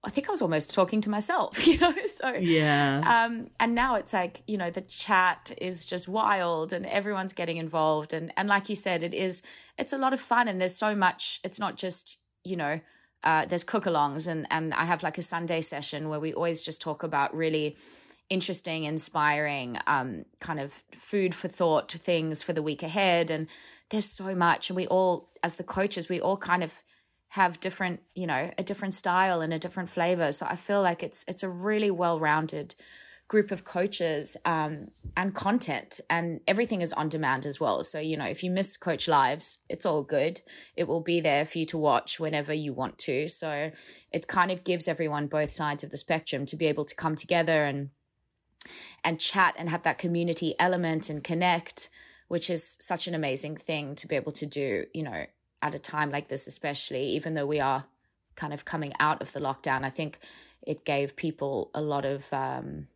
I 0.06 0.10
think 0.10 0.28
I 0.28 0.32
was 0.32 0.42
almost 0.42 0.74
talking 0.74 1.00
to 1.02 1.10
myself, 1.10 1.66
you 1.68 1.78
know? 1.78 1.94
So, 2.06 2.34
yeah. 2.34 3.26
Um, 3.26 3.50
and 3.60 3.74
now 3.74 3.96
it's 3.96 4.14
like, 4.14 4.44
you 4.48 4.58
know, 4.58 4.70
the 4.70 4.82
chat 4.82 5.54
is 5.60 5.86
just 5.86 6.08
wild 6.08 6.74
and 6.74 6.86
everyone's 6.86 7.34
getting 7.34 7.58
involved. 7.58 8.14
And, 8.14 8.34
and 8.36 8.50
like 8.50 8.70
you 8.70 8.76
said, 8.76 9.04
it 9.04 9.14
is, 9.14 9.44
it's 9.78 9.94
a 9.94 9.98
lot 9.98 10.14
of 10.14 10.20
fun 10.20 10.48
and 10.48 10.60
there's 10.60 10.76
so 10.76 10.96
much, 10.96 11.40
it's 11.44 11.60
not 11.60 11.78
just, 11.78 12.20
you 12.44 12.58
know, 12.58 12.82
uh, 13.24 13.46
there's 13.46 13.64
cook 13.64 13.86
alongs 13.86 14.28
and, 14.28 14.46
and 14.50 14.74
I 14.74 14.84
have 14.84 15.02
like 15.02 15.18
a 15.18 15.22
Sunday 15.22 15.62
session 15.62 16.10
where 16.10 16.20
we 16.20 16.34
always 16.34 16.62
just 16.62 16.82
talk 16.82 17.04
about 17.04 17.34
really 17.34 17.78
interesting, 18.30 18.84
inspiring, 18.84 19.78
um, 19.88 20.26
kind 20.40 20.60
of 20.60 20.84
food 20.92 21.34
for 21.34 21.48
thought 21.48 21.92
things 21.92 22.44
for 22.44 22.52
the 22.52 22.64
week 22.64 22.84
ahead. 22.84 23.30
And 23.30 23.48
there's 23.90 24.10
so 24.10 24.36
much. 24.36 24.70
And 24.70 24.76
we 24.76 24.88
all, 24.88 25.30
as 25.44 25.56
the 25.56 25.64
coaches, 25.64 26.10
we 26.10 26.20
all 26.20 26.36
kind 26.36 26.64
of, 26.64 26.84
have 27.34 27.60
different, 27.60 28.00
you 28.14 28.28
know, 28.28 28.52
a 28.60 28.64
different 28.64 28.94
style 28.94 29.42
and 29.42 29.52
a 29.52 29.58
different 29.58 29.90
flavor. 29.90 30.32
So 30.32 30.46
I 30.48 30.56
feel 30.56 30.84
like 30.84 31.02
it's 31.02 31.26
it's 31.28 31.42
a 31.42 31.50
really 31.50 31.90
well-rounded 31.90 32.76
group 33.28 33.50
of 33.50 33.64
coaches 33.64 34.38
um, 34.46 34.90
and 35.18 35.34
content 35.34 36.00
and 36.12 36.42
everything 36.48 36.82
is 36.82 36.94
on 36.94 37.10
demand 37.10 37.48
as 37.48 37.60
well. 37.60 37.84
So 37.84 38.00
you 38.00 38.18
know 38.18 38.26
if 38.26 38.44
you 38.44 38.52
miss 38.52 38.78
coach 38.78 39.08
lives 39.08 39.58
it's 39.68 39.84
all 39.84 40.04
good. 40.04 40.42
It 40.76 40.88
will 40.88 41.02
be 41.02 41.22
there 41.22 41.44
for 41.44 41.58
you 41.58 41.66
to 41.68 41.78
watch 41.78 42.20
whenever 42.20 42.54
you 42.54 42.72
want 42.72 43.00
to. 43.00 43.28
So 43.28 43.72
it 44.12 44.28
kind 44.28 44.52
of 44.52 44.64
gives 44.64 44.88
everyone 44.88 45.26
both 45.26 45.50
sides 45.50 45.84
of 45.84 45.90
the 45.90 45.98
spectrum 45.98 46.46
to 46.46 46.56
be 46.56 46.68
able 46.68 46.86
to 46.86 46.96
come 46.96 47.16
together 47.16 47.66
and 47.66 47.90
and 49.04 49.20
chat 49.20 49.56
and 49.58 49.72
have 49.72 49.82
that 49.82 49.98
community 49.98 50.54
element 50.60 51.10
and 51.10 51.24
connect 51.24 51.90
which 52.28 52.48
is 52.52 52.78
such 52.80 53.08
an 53.08 53.16
amazing 53.16 53.58
thing 53.58 53.96
to 53.96 54.08
be 54.08 54.16
able 54.16 54.32
to 54.32 54.46
do 54.46 54.86
you 54.94 55.02
know 55.02 55.26
at 55.64 55.74
a 55.74 55.80
time 55.80 56.12
like 56.12 56.28
this, 56.28 56.46
especially, 56.46 57.06
even 57.06 57.34
though 57.34 57.48
we 57.48 57.60
are 57.60 57.86
kind 58.36 58.54
of 58.54 58.66
coming 58.66 58.94
out 59.00 59.22
of 59.22 59.32
the 59.32 59.40
lockdown, 59.40 59.84
I 59.84 59.90
think 59.90 60.20
it 60.62 60.86
gave 60.86 61.16
people 61.16 61.72
a 61.74 61.82
lot 61.82 62.06
of 62.06 62.32
um, 62.34 62.88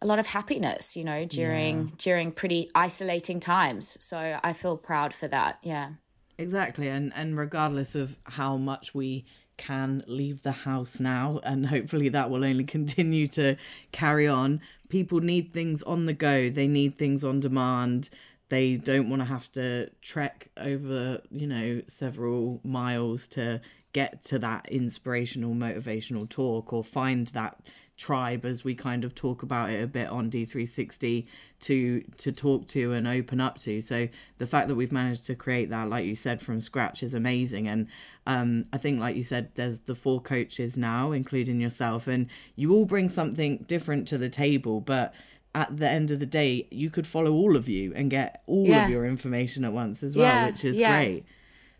a 0.00 0.06
lot 0.06 0.18
of 0.18 0.28
happiness, 0.28 0.96
you 0.96 1.04
know, 1.04 1.24
during 1.24 1.78
yeah. 1.78 1.94
during 1.98 2.32
pretty 2.32 2.70
isolating 2.74 3.40
times. 3.40 3.98
So 4.00 4.38
I 4.42 4.52
feel 4.52 4.76
proud 4.76 5.12
for 5.12 5.28
that. 5.28 5.58
Yeah. 5.62 5.90
Exactly. 6.38 6.88
And 6.88 7.12
and 7.14 7.36
regardless 7.36 7.94
of 7.94 8.16
how 8.24 8.56
much 8.56 8.94
we 8.94 9.26
can 9.56 10.04
leave 10.06 10.42
the 10.42 10.52
house 10.52 11.00
now 11.00 11.40
and 11.42 11.66
hopefully 11.66 12.08
that 12.10 12.30
will 12.30 12.44
only 12.44 12.62
continue 12.62 13.26
to 13.26 13.56
carry 13.90 14.28
on, 14.28 14.60
people 14.88 15.18
need 15.20 15.52
things 15.52 15.82
on 15.82 16.06
the 16.06 16.12
go. 16.12 16.48
They 16.48 16.68
need 16.68 16.96
things 16.96 17.24
on 17.24 17.40
demand 17.40 18.08
they 18.48 18.76
don't 18.76 19.08
want 19.08 19.20
to 19.20 19.26
have 19.26 19.50
to 19.52 19.90
trek 20.00 20.48
over 20.56 21.20
you 21.30 21.46
know 21.46 21.82
several 21.86 22.60
miles 22.64 23.26
to 23.28 23.60
get 23.92 24.22
to 24.22 24.38
that 24.38 24.68
inspirational 24.68 25.54
motivational 25.54 26.28
talk 26.28 26.72
or 26.72 26.84
find 26.84 27.28
that 27.28 27.60
tribe 27.98 28.44
as 28.44 28.62
we 28.62 28.74
kind 28.74 29.04
of 29.04 29.14
talk 29.14 29.42
about 29.42 29.70
it 29.70 29.82
a 29.82 29.86
bit 29.86 30.08
on 30.08 30.30
D360 30.30 31.26
to 31.60 32.00
to 32.16 32.30
talk 32.30 32.66
to 32.68 32.92
and 32.92 33.08
open 33.08 33.40
up 33.40 33.58
to. 33.58 33.80
So 33.80 34.08
the 34.38 34.46
fact 34.46 34.68
that 34.68 34.76
we've 34.76 34.92
managed 34.92 35.26
to 35.26 35.34
create 35.34 35.68
that 35.70 35.88
like 35.90 36.06
you 36.06 36.14
said 36.14 36.40
from 36.40 36.60
scratch 36.60 37.02
is 37.02 37.12
amazing. 37.12 37.66
And 37.66 37.88
um 38.26 38.64
I 38.72 38.78
think 38.78 39.00
like 39.00 39.16
you 39.16 39.24
said 39.24 39.50
there's 39.56 39.80
the 39.80 39.96
four 39.96 40.20
coaches 40.20 40.76
now 40.76 41.10
including 41.10 41.60
yourself 41.60 42.06
and 42.06 42.28
you 42.54 42.72
all 42.72 42.84
bring 42.84 43.08
something 43.08 43.64
different 43.66 44.06
to 44.08 44.18
the 44.18 44.30
table. 44.30 44.80
But 44.80 45.12
at 45.54 45.76
the 45.76 45.88
end 45.88 46.10
of 46.10 46.20
the 46.20 46.26
day 46.26 46.66
you 46.70 46.90
could 46.90 47.06
follow 47.06 47.32
all 47.32 47.56
of 47.56 47.68
you 47.68 47.92
and 47.94 48.10
get 48.10 48.42
all 48.46 48.66
yeah. 48.66 48.84
of 48.84 48.90
your 48.90 49.06
information 49.06 49.64
at 49.64 49.72
once 49.72 50.02
as 50.02 50.16
well 50.16 50.26
yeah, 50.26 50.46
which 50.46 50.64
is 50.64 50.78
yeah. 50.78 50.96
great 50.96 51.24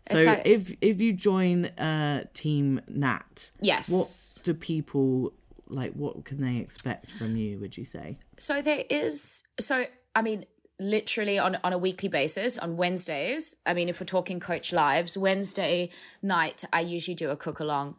so 0.09 0.19
like, 0.21 0.41
if 0.45 0.73
if 0.81 0.99
you 0.99 1.13
join 1.13 1.65
uh 1.65 2.23
team 2.33 2.81
nat 2.87 3.51
yes 3.61 3.89
what 3.91 4.43
do 4.45 4.53
people 4.53 5.33
like 5.67 5.93
what 5.93 6.25
can 6.25 6.41
they 6.41 6.57
expect 6.57 7.11
from 7.11 7.35
you 7.35 7.59
would 7.59 7.77
you 7.77 7.85
say 7.85 8.17
so 8.39 8.61
there 8.61 8.83
is 8.89 9.43
so 9.59 9.85
i 10.15 10.21
mean 10.21 10.45
literally 10.79 11.37
on, 11.37 11.57
on 11.63 11.73
a 11.73 11.77
weekly 11.77 12.09
basis 12.09 12.57
on 12.57 12.77
wednesdays 12.77 13.57
i 13.65 13.73
mean 13.73 13.89
if 13.89 13.99
we're 13.99 14.05
talking 14.05 14.39
coach 14.39 14.71
lives 14.71 15.17
wednesday 15.17 15.89
night 16.21 16.63
i 16.71 16.79
usually 16.79 17.15
do 17.15 17.29
a 17.29 17.35
cook 17.35 17.59
along 17.59 17.95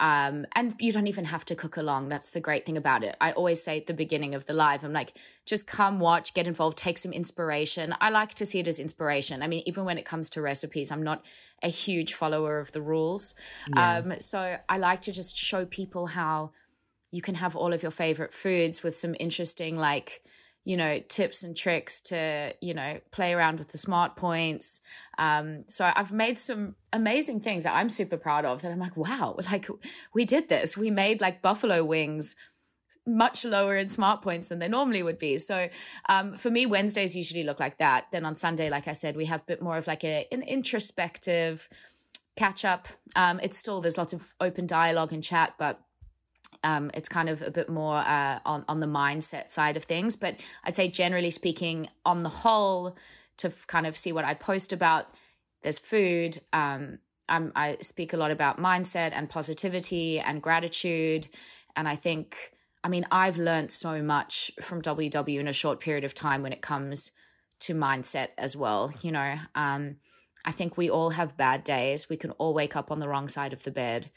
um, 0.00 0.46
and 0.56 0.74
you 0.78 0.92
don't 0.92 1.08
even 1.08 1.26
have 1.26 1.44
to 1.44 1.54
cook 1.54 1.76
along. 1.76 2.08
That's 2.08 2.30
the 2.30 2.40
great 2.40 2.64
thing 2.64 2.78
about 2.78 3.04
it. 3.04 3.16
I 3.20 3.32
always 3.32 3.62
say 3.62 3.76
at 3.76 3.86
the 3.86 3.92
beginning 3.92 4.34
of 4.34 4.46
the 4.46 4.54
live, 4.54 4.82
I'm 4.82 4.94
like, 4.94 5.12
just 5.44 5.66
come 5.66 6.00
watch, 6.00 6.32
get 6.32 6.46
involved, 6.46 6.78
take 6.78 6.96
some 6.96 7.12
inspiration. 7.12 7.94
I 8.00 8.08
like 8.08 8.32
to 8.34 8.46
see 8.46 8.60
it 8.60 8.66
as 8.66 8.78
inspiration. 8.78 9.42
I 9.42 9.46
mean, 9.46 9.62
even 9.66 9.84
when 9.84 9.98
it 9.98 10.06
comes 10.06 10.30
to 10.30 10.40
recipes, 10.40 10.90
I'm 10.90 11.02
not 11.02 11.26
a 11.62 11.68
huge 11.68 12.14
follower 12.14 12.58
of 12.58 12.72
the 12.72 12.80
rules. 12.80 13.34
Yeah. 13.76 13.98
Um, 13.98 14.14
so 14.20 14.56
I 14.70 14.78
like 14.78 15.02
to 15.02 15.12
just 15.12 15.36
show 15.36 15.66
people 15.66 16.06
how 16.06 16.52
you 17.12 17.20
can 17.20 17.34
have 17.34 17.54
all 17.54 17.74
of 17.74 17.82
your 17.82 17.92
favorite 17.92 18.32
foods 18.32 18.82
with 18.82 18.96
some 18.96 19.14
interesting, 19.20 19.76
like, 19.76 20.22
you 20.64 20.76
know, 20.76 21.00
tips 21.08 21.42
and 21.42 21.56
tricks 21.56 22.00
to, 22.00 22.54
you 22.60 22.74
know, 22.74 23.00
play 23.10 23.32
around 23.32 23.58
with 23.58 23.68
the 23.68 23.78
smart 23.78 24.14
points. 24.16 24.82
Um, 25.18 25.64
so 25.66 25.90
I've 25.94 26.12
made 26.12 26.38
some 26.38 26.76
amazing 26.92 27.40
things 27.40 27.64
that 27.64 27.74
I'm 27.74 27.88
super 27.88 28.16
proud 28.16 28.44
of 28.44 28.62
that 28.62 28.70
I'm 28.70 28.78
like, 28.78 28.96
wow, 28.96 29.36
like 29.50 29.68
we 30.14 30.24
did 30.24 30.48
this. 30.48 30.76
We 30.76 30.90
made 30.90 31.20
like 31.20 31.42
buffalo 31.42 31.84
wings 31.84 32.36
much 33.06 33.44
lower 33.44 33.76
in 33.76 33.88
smart 33.88 34.20
points 34.22 34.48
than 34.48 34.58
they 34.58 34.68
normally 34.68 35.02
would 35.02 35.18
be. 35.18 35.38
So 35.38 35.68
um, 36.08 36.34
for 36.34 36.50
me, 36.50 36.66
Wednesdays 36.66 37.16
usually 37.16 37.44
look 37.44 37.60
like 37.60 37.78
that. 37.78 38.06
Then 38.12 38.24
on 38.24 38.36
Sunday, 38.36 38.68
like 38.68 38.88
I 38.88 38.92
said, 38.92 39.16
we 39.16 39.26
have 39.26 39.40
a 39.40 39.44
bit 39.44 39.62
more 39.62 39.76
of 39.76 39.86
like 39.86 40.04
a, 40.04 40.26
an 40.30 40.42
introspective 40.42 41.68
catch 42.36 42.64
up. 42.64 42.88
Um, 43.16 43.40
it's 43.42 43.56
still, 43.56 43.80
there's 43.80 43.98
lots 43.98 44.12
of 44.12 44.34
open 44.40 44.66
dialogue 44.66 45.12
and 45.12 45.22
chat, 45.22 45.54
but 45.58 45.80
um, 46.62 46.90
it's 46.94 47.08
kind 47.08 47.28
of 47.28 47.42
a 47.42 47.50
bit 47.50 47.68
more 47.68 47.96
uh, 47.96 48.38
on 48.44 48.64
on 48.68 48.80
the 48.80 48.86
mindset 48.86 49.48
side 49.48 49.76
of 49.76 49.84
things. 49.84 50.16
But 50.16 50.36
I'd 50.64 50.76
say 50.76 50.88
generally 50.88 51.30
speaking, 51.30 51.88
on 52.04 52.22
the 52.22 52.28
whole, 52.28 52.96
to 53.38 53.48
f- 53.48 53.66
kind 53.66 53.86
of 53.86 53.96
see 53.96 54.12
what 54.12 54.24
I 54.24 54.34
post 54.34 54.72
about, 54.72 55.06
there's 55.62 55.78
food. 55.78 56.40
Um, 56.52 56.98
I'm, 57.28 57.52
I 57.54 57.76
speak 57.80 58.12
a 58.12 58.16
lot 58.16 58.30
about 58.30 58.58
mindset 58.58 59.12
and 59.12 59.30
positivity 59.30 60.18
and 60.18 60.42
gratitude, 60.42 61.28
and 61.76 61.88
I 61.88 61.96
think. 61.96 62.52
I 62.82 62.88
mean, 62.88 63.04
I've 63.10 63.36
learned 63.36 63.70
so 63.70 64.02
much 64.02 64.50
from 64.62 64.80
WW 64.80 65.38
in 65.38 65.46
a 65.46 65.52
short 65.52 65.80
period 65.80 66.02
of 66.02 66.14
time 66.14 66.42
when 66.42 66.50
it 66.50 66.62
comes 66.62 67.12
to 67.58 67.74
mindset 67.74 68.28
as 68.38 68.56
well. 68.56 68.90
You 69.02 69.12
know, 69.12 69.34
um, 69.54 69.96
I 70.46 70.52
think 70.52 70.78
we 70.78 70.88
all 70.88 71.10
have 71.10 71.36
bad 71.36 71.62
days. 71.62 72.08
We 72.08 72.16
can 72.16 72.30
all 72.32 72.54
wake 72.54 72.76
up 72.76 72.90
on 72.90 72.98
the 72.98 73.06
wrong 73.06 73.28
side 73.28 73.52
of 73.52 73.64
the 73.64 73.70
bed 73.70 74.10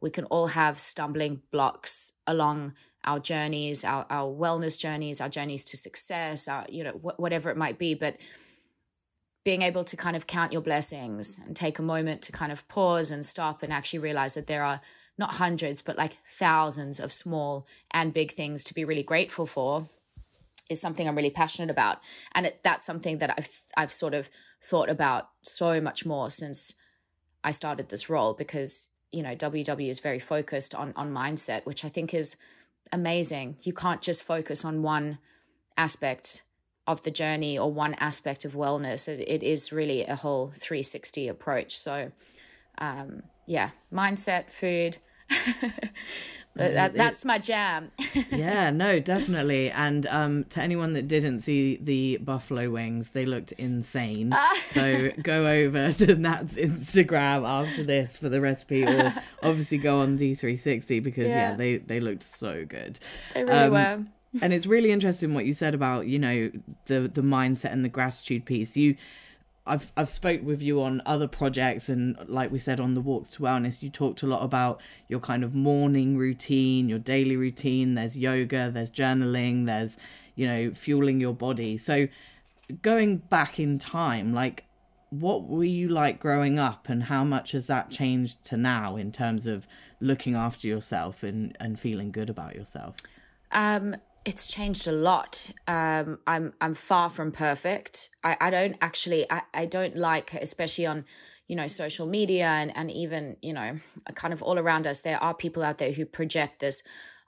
we 0.00 0.10
can 0.10 0.24
all 0.26 0.48
have 0.48 0.78
stumbling 0.78 1.42
blocks 1.50 2.12
along 2.26 2.74
our 3.04 3.18
journeys, 3.18 3.84
our, 3.84 4.06
our 4.10 4.28
wellness 4.28 4.78
journeys, 4.78 5.20
our 5.20 5.28
journeys 5.28 5.64
to 5.64 5.76
success, 5.76 6.48
our, 6.48 6.66
you 6.68 6.84
know, 6.84 6.92
wh- 6.92 7.18
whatever 7.18 7.50
it 7.50 7.56
might 7.56 7.78
be. 7.78 7.94
But 7.94 8.16
being 9.44 9.62
able 9.62 9.84
to 9.84 9.96
kind 9.96 10.16
of 10.16 10.26
count 10.26 10.52
your 10.52 10.60
blessings 10.60 11.38
and 11.38 11.56
take 11.56 11.78
a 11.78 11.82
moment 11.82 12.22
to 12.22 12.32
kind 12.32 12.52
of 12.52 12.66
pause 12.68 13.10
and 13.10 13.24
stop 13.24 13.62
and 13.62 13.72
actually 13.72 13.98
realize 14.00 14.34
that 14.34 14.46
there 14.46 14.64
are 14.64 14.80
not 15.16 15.34
hundreds, 15.34 15.82
but 15.82 15.96
like 15.96 16.18
thousands 16.28 17.00
of 17.00 17.12
small 17.12 17.66
and 17.90 18.14
big 18.14 18.32
things 18.32 18.62
to 18.64 18.74
be 18.74 18.84
really 18.84 19.02
grateful 19.02 19.46
for 19.46 19.88
is 20.68 20.80
something 20.80 21.08
I'm 21.08 21.16
really 21.16 21.30
passionate 21.30 21.70
about. 21.70 21.98
And 22.34 22.46
it, 22.46 22.60
that's 22.62 22.84
something 22.84 23.18
that 23.18 23.34
I've, 23.36 23.48
I've 23.76 23.92
sort 23.92 24.14
of 24.14 24.28
thought 24.62 24.90
about 24.90 25.30
so 25.42 25.80
much 25.80 26.04
more 26.04 26.30
since 26.30 26.74
I 27.42 27.52
started 27.52 27.88
this 27.88 28.10
role 28.10 28.34
because 28.34 28.90
you 29.12 29.22
know 29.22 29.34
WW 29.34 29.88
is 29.88 30.00
very 30.00 30.18
focused 30.18 30.74
on 30.74 30.92
on 30.96 31.12
mindset, 31.12 31.64
which 31.64 31.84
I 31.84 31.88
think 31.88 32.14
is 32.14 32.36
amazing. 32.92 33.56
You 33.62 33.72
can't 33.72 34.02
just 34.02 34.22
focus 34.22 34.64
on 34.64 34.82
one 34.82 35.18
aspect 35.76 36.42
of 36.86 37.02
the 37.02 37.10
journey 37.10 37.58
or 37.58 37.72
one 37.72 37.94
aspect 37.94 38.44
of 38.44 38.54
wellness. 38.54 39.08
It, 39.08 39.20
it 39.28 39.42
is 39.42 39.72
really 39.72 40.04
a 40.04 40.16
whole 40.16 40.48
360 40.48 41.28
approach. 41.28 41.76
So, 41.76 42.12
um, 42.78 43.24
yeah, 43.46 43.70
mindset, 43.92 44.50
food. 44.50 44.96
that, 46.58 46.94
that's 46.94 47.24
my 47.24 47.38
jam. 47.38 47.90
yeah, 48.30 48.70
no, 48.70 48.98
definitely. 48.98 49.70
And 49.70 50.06
um, 50.06 50.44
to 50.50 50.60
anyone 50.60 50.92
that 50.94 51.06
didn't 51.06 51.40
see 51.40 51.76
the 51.76 52.18
buffalo 52.18 52.70
wings, 52.70 53.10
they 53.10 53.24
looked 53.24 53.52
insane. 53.52 54.34
so 54.70 55.10
go 55.22 55.46
over 55.46 55.92
to 55.92 56.14
Nat's 56.16 56.54
Instagram 56.54 57.46
after 57.46 57.82
this 57.82 58.16
for 58.16 58.28
the 58.28 58.40
recipe, 58.40 58.84
or 58.84 59.14
obviously 59.42 59.78
go 59.78 60.00
on 60.00 60.18
D360 60.18 61.02
because 61.02 61.28
yeah, 61.28 61.50
yeah 61.50 61.56
they 61.56 61.76
they 61.76 62.00
looked 62.00 62.24
so 62.24 62.64
good. 62.64 62.98
They 63.34 63.44
really 63.44 63.58
um, 63.58 63.72
were. 63.72 64.04
and 64.42 64.52
it's 64.52 64.66
really 64.66 64.90
interesting 64.90 65.34
what 65.34 65.46
you 65.46 65.52
said 65.52 65.74
about 65.74 66.06
you 66.06 66.18
know 66.18 66.50
the 66.86 67.00
the 67.08 67.22
mindset 67.22 67.72
and 67.72 67.84
the 67.84 67.88
gratitude 67.88 68.44
piece. 68.44 68.76
You 68.76 68.96
I've 69.68 69.92
I've 69.96 70.10
spoke 70.10 70.42
with 70.42 70.62
you 70.62 70.82
on 70.82 71.02
other 71.06 71.28
projects 71.28 71.88
and 71.88 72.16
like 72.26 72.50
we 72.50 72.58
said 72.58 72.80
on 72.80 72.94
the 72.94 73.00
walks 73.00 73.28
to 73.30 73.42
wellness 73.42 73.82
you 73.82 73.90
talked 73.90 74.22
a 74.22 74.26
lot 74.26 74.42
about 74.42 74.80
your 75.08 75.20
kind 75.20 75.44
of 75.44 75.54
morning 75.54 76.16
routine 76.16 76.88
your 76.88 76.98
daily 76.98 77.36
routine. 77.36 77.94
There's 77.94 78.16
yoga 78.16 78.70
there's 78.70 78.90
journaling 78.90 79.66
there's 79.66 79.96
you 80.34 80.46
know 80.46 80.72
fueling 80.72 81.20
your 81.20 81.34
body. 81.34 81.76
So 81.76 82.08
going 82.82 83.18
back 83.18 83.60
in 83.60 83.78
time 83.78 84.32
like 84.32 84.64
what 85.10 85.44
were 85.44 85.64
you 85.64 85.88
like 85.88 86.20
growing 86.20 86.58
up 86.58 86.88
and 86.88 87.04
how 87.04 87.24
much 87.24 87.52
has 87.52 87.66
that 87.66 87.90
changed 87.90 88.44
to 88.44 88.56
now 88.56 88.96
in 88.96 89.10
terms 89.10 89.46
of 89.46 89.66
looking 90.00 90.34
after 90.34 90.68
yourself 90.68 91.22
and 91.22 91.56
and 91.60 91.78
feeling 91.78 92.10
good 92.10 92.30
about 92.30 92.54
yourself? 92.54 92.96
Um 93.52 93.96
it's 94.28 94.46
changed 94.46 94.86
a 94.86 94.92
lot. 94.92 95.50
Um, 95.66 96.18
I'm 96.26 96.52
I'm 96.60 96.74
far 96.74 97.08
from 97.08 97.32
perfect. 97.32 98.10
I, 98.22 98.36
I 98.38 98.50
don't 98.50 98.76
actually 98.82 99.26
I, 99.30 99.42
I 99.54 99.64
don't 99.64 99.96
like 99.96 100.34
especially 100.34 100.84
on 100.84 101.06
you 101.48 101.56
know 101.56 101.66
social 101.66 102.06
media 102.06 102.46
and 102.46 102.70
and 102.76 102.90
even 102.90 103.38
you 103.40 103.54
know 103.54 103.76
kind 104.14 104.34
of 104.34 104.42
all 104.42 104.58
around 104.58 104.86
us 104.86 105.00
there 105.00 105.20
are 105.22 105.32
people 105.32 105.62
out 105.62 105.78
there 105.78 105.92
who 105.92 106.04
project 106.04 106.60
this 106.60 106.82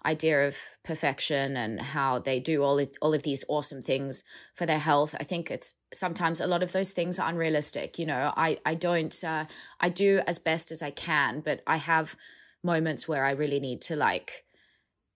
idea 0.05 0.47
of 0.47 0.57
perfection 0.83 1.57
and 1.57 1.81
how 1.81 2.19
they 2.19 2.41
do 2.41 2.63
all 2.63 2.79
of, 2.79 2.91
all 3.03 3.15
of 3.15 3.23
these 3.23 3.45
awesome 3.49 3.83
things 3.83 4.25
for 4.55 4.65
their 4.65 4.79
health 4.79 5.15
i 5.21 5.25
think 5.25 5.51
it's 5.51 5.75
sometimes 5.93 6.41
a 6.41 6.47
lot 6.47 6.63
of 6.63 6.73
those 6.73 6.91
things 6.93 7.19
are 7.19 7.29
unrealistic 7.29 7.99
you 7.99 8.07
know 8.07 8.33
i 8.35 8.57
i 8.65 8.75
don't 8.75 9.23
uh, 9.25 9.45
i 9.79 9.91
do 9.91 10.23
as 10.27 10.39
best 10.39 10.71
as 10.71 10.83
i 10.83 10.91
can 10.91 11.41
but 11.41 11.61
i 11.67 11.77
have 11.77 12.17
moments 12.63 13.07
where 13.07 13.25
i 13.27 13.31
really 13.31 13.61
need 13.61 13.83
to 13.83 13.95
like 13.95 14.45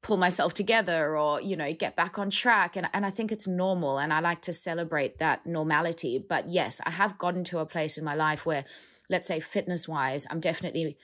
pull 0.05 0.19
myself 0.19 0.53
together 0.53 1.17
or 1.17 1.41
you 1.41 1.57
know 1.57 1.73
get 1.73 1.97
back 1.97 2.19
on 2.19 2.31
track. 2.31 2.77
And 2.77 2.89
and 2.93 3.05
I 3.05 3.11
think 3.11 3.33
it's 3.33 3.49
normal 3.49 3.99
and 3.99 4.13
I 4.13 4.21
like 4.21 4.43
to 4.43 4.53
celebrate 4.53 5.19
that 5.19 5.47
normality. 5.47 6.25
But 6.29 6.49
yes 6.49 6.81
I 6.87 6.91
have 6.91 7.19
gotten 7.19 7.43
to 7.45 7.59
a 7.59 7.67
place 7.67 7.99
in 7.99 8.05
my 8.05 8.15
life 8.15 8.47
where 8.47 8.65
let's 9.11 9.27
say 9.27 9.41
fitness 9.41 9.89
wise 9.89 10.27
I'm 10.31 10.41
definitely 10.41 10.99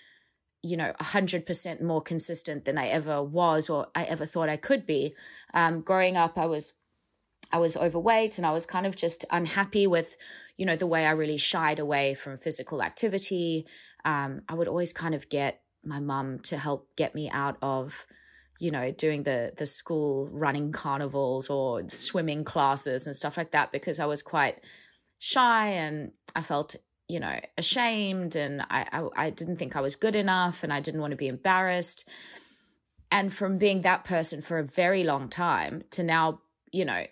you 0.63 0.77
know 0.77 0.93
100% 1.01 1.81
more 1.81 2.03
consistent 2.03 2.67
than 2.67 2.77
I 2.77 2.89
ever 2.89 3.23
was 3.23 3.71
or 3.71 3.87
I 3.95 4.05
ever 4.05 4.27
thought 4.27 4.51
I 4.51 4.59
could 4.59 4.87
be. 4.87 5.15
Um, 5.55 5.81
growing 5.81 6.17
up 6.19 6.37
I 6.39 6.47
was 6.47 6.75
I 7.51 7.59
was 7.59 7.77
overweight 7.77 8.37
and 8.37 8.47
I 8.47 8.53
was 8.53 8.67
kind 8.67 8.87
of 8.87 8.95
just 8.95 9.25
unhappy 9.31 9.87
with 9.87 10.17
you 10.59 10.67
know 10.67 10.77
the 10.77 10.87
way 10.87 11.07
I 11.07 11.13
really 11.13 11.39
shied 11.39 11.79
away 11.79 12.13
from 12.13 12.37
physical 12.37 12.83
activity. 12.83 13.67
Um, 14.05 14.43
I 14.47 14.55
would 14.55 14.69
always 14.69 14.93
kind 14.93 15.15
of 15.15 15.31
get 15.31 15.63
my 15.83 16.01
mum 16.01 16.41
to 16.41 16.59
help 16.59 16.95
get 16.97 17.15
me 17.15 17.31
out 17.31 17.57
of 17.63 18.07
you 18.61 18.71
know 18.71 18.91
doing 18.93 19.25
the 19.25 19.53
the 19.57 19.67
school 19.67 20.29
running 20.29 20.73
carnivals 20.73 21.51
or 21.51 21.89
swimming 21.89 22.45
classes 22.45 23.07
and 23.07 23.17
stuff 23.17 23.37
like 23.37 23.51
that 23.53 23.73
because 23.73 23.99
I 23.99 24.07
was 24.07 24.23
quite 24.23 24.63
shy 25.19 25.69
and 25.71 26.13
I 26.35 26.43
felt 26.43 26.77
you 27.09 27.21
know 27.21 27.41
ashamed 27.59 28.37
and 28.37 28.63
I, 28.63 28.87
I, 28.93 29.27
I 29.27 29.31
didn't 29.31 29.57
think 29.57 29.75
I 29.75 29.81
was 29.81 29.97
good 29.97 30.17
enough 30.17 30.63
and 30.63 30.73
I 30.73 30.81
didn't 30.81 31.01
want 31.01 31.11
to 31.11 31.17
be 31.17 31.29
embarrassed 31.29 32.09
and 33.11 33.33
from 33.33 33.59
being 33.59 33.81
that 33.81 34.05
person 34.05 34.41
for 34.41 34.59
a 34.59 34.65
very 34.65 35.03
long 35.03 35.29
time 35.29 35.83
to 35.91 36.03
now 36.03 36.41
you 36.71 36.85
know 36.85 37.05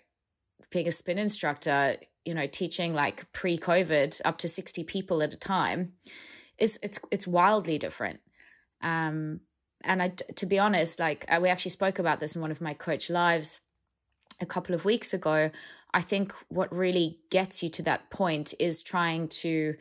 being 0.71 0.87
a 0.87 0.91
spin 0.91 1.17
instructor 1.17 1.97
you 2.29 2.35
know, 2.35 2.45
teaching 2.45 2.93
like 2.93 3.31
pre-COVID 3.31 4.21
up 4.23 4.37
to 4.37 4.47
60 4.47 4.83
people 4.83 5.23
at 5.23 5.33
a 5.33 5.37
time 5.37 5.93
is 6.59 6.77
it's 6.83 6.99
it's 7.11 7.25
wildly 7.25 7.79
different. 7.79 8.19
Um 8.81 9.39
and 9.83 10.01
I 10.01 10.09
to 10.09 10.45
be 10.45 10.59
honest, 10.59 10.99
like 10.99 11.25
uh, 11.29 11.39
we 11.41 11.49
actually 11.49 11.71
spoke 11.71 11.99
about 11.99 12.19
this 12.19 12.35
in 12.35 12.41
one 12.41 12.51
of 12.51 12.61
my 12.61 12.73
coach 12.73 13.09
lives 13.09 13.61
a 14.41 14.45
couple 14.45 14.75
of 14.75 14.85
weeks 14.85 15.13
ago. 15.13 15.51
I 15.93 16.01
think 16.01 16.33
what 16.49 16.73
really 16.73 17.19
gets 17.29 17.63
you 17.63 17.69
to 17.69 17.83
that 17.83 18.09
point 18.09 18.53
is 18.59 18.83
trying 18.83 19.27
to 19.29 19.75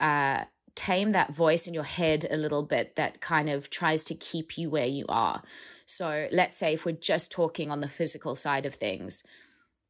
uh 0.00 0.44
tame 0.74 1.12
that 1.12 1.34
voice 1.34 1.66
in 1.66 1.74
your 1.74 1.84
head 1.84 2.26
a 2.30 2.36
little 2.36 2.62
bit 2.62 2.96
that 2.96 3.20
kind 3.20 3.50
of 3.50 3.68
tries 3.68 4.02
to 4.04 4.14
keep 4.14 4.56
you 4.56 4.70
where 4.70 4.86
you 4.86 5.04
are. 5.08 5.42
So 5.84 6.28
let's 6.32 6.56
say 6.56 6.74
if 6.74 6.86
we're 6.86 6.92
just 6.92 7.30
talking 7.30 7.70
on 7.70 7.80
the 7.80 7.88
physical 7.88 8.34
side 8.34 8.64
of 8.64 8.74
things, 8.74 9.22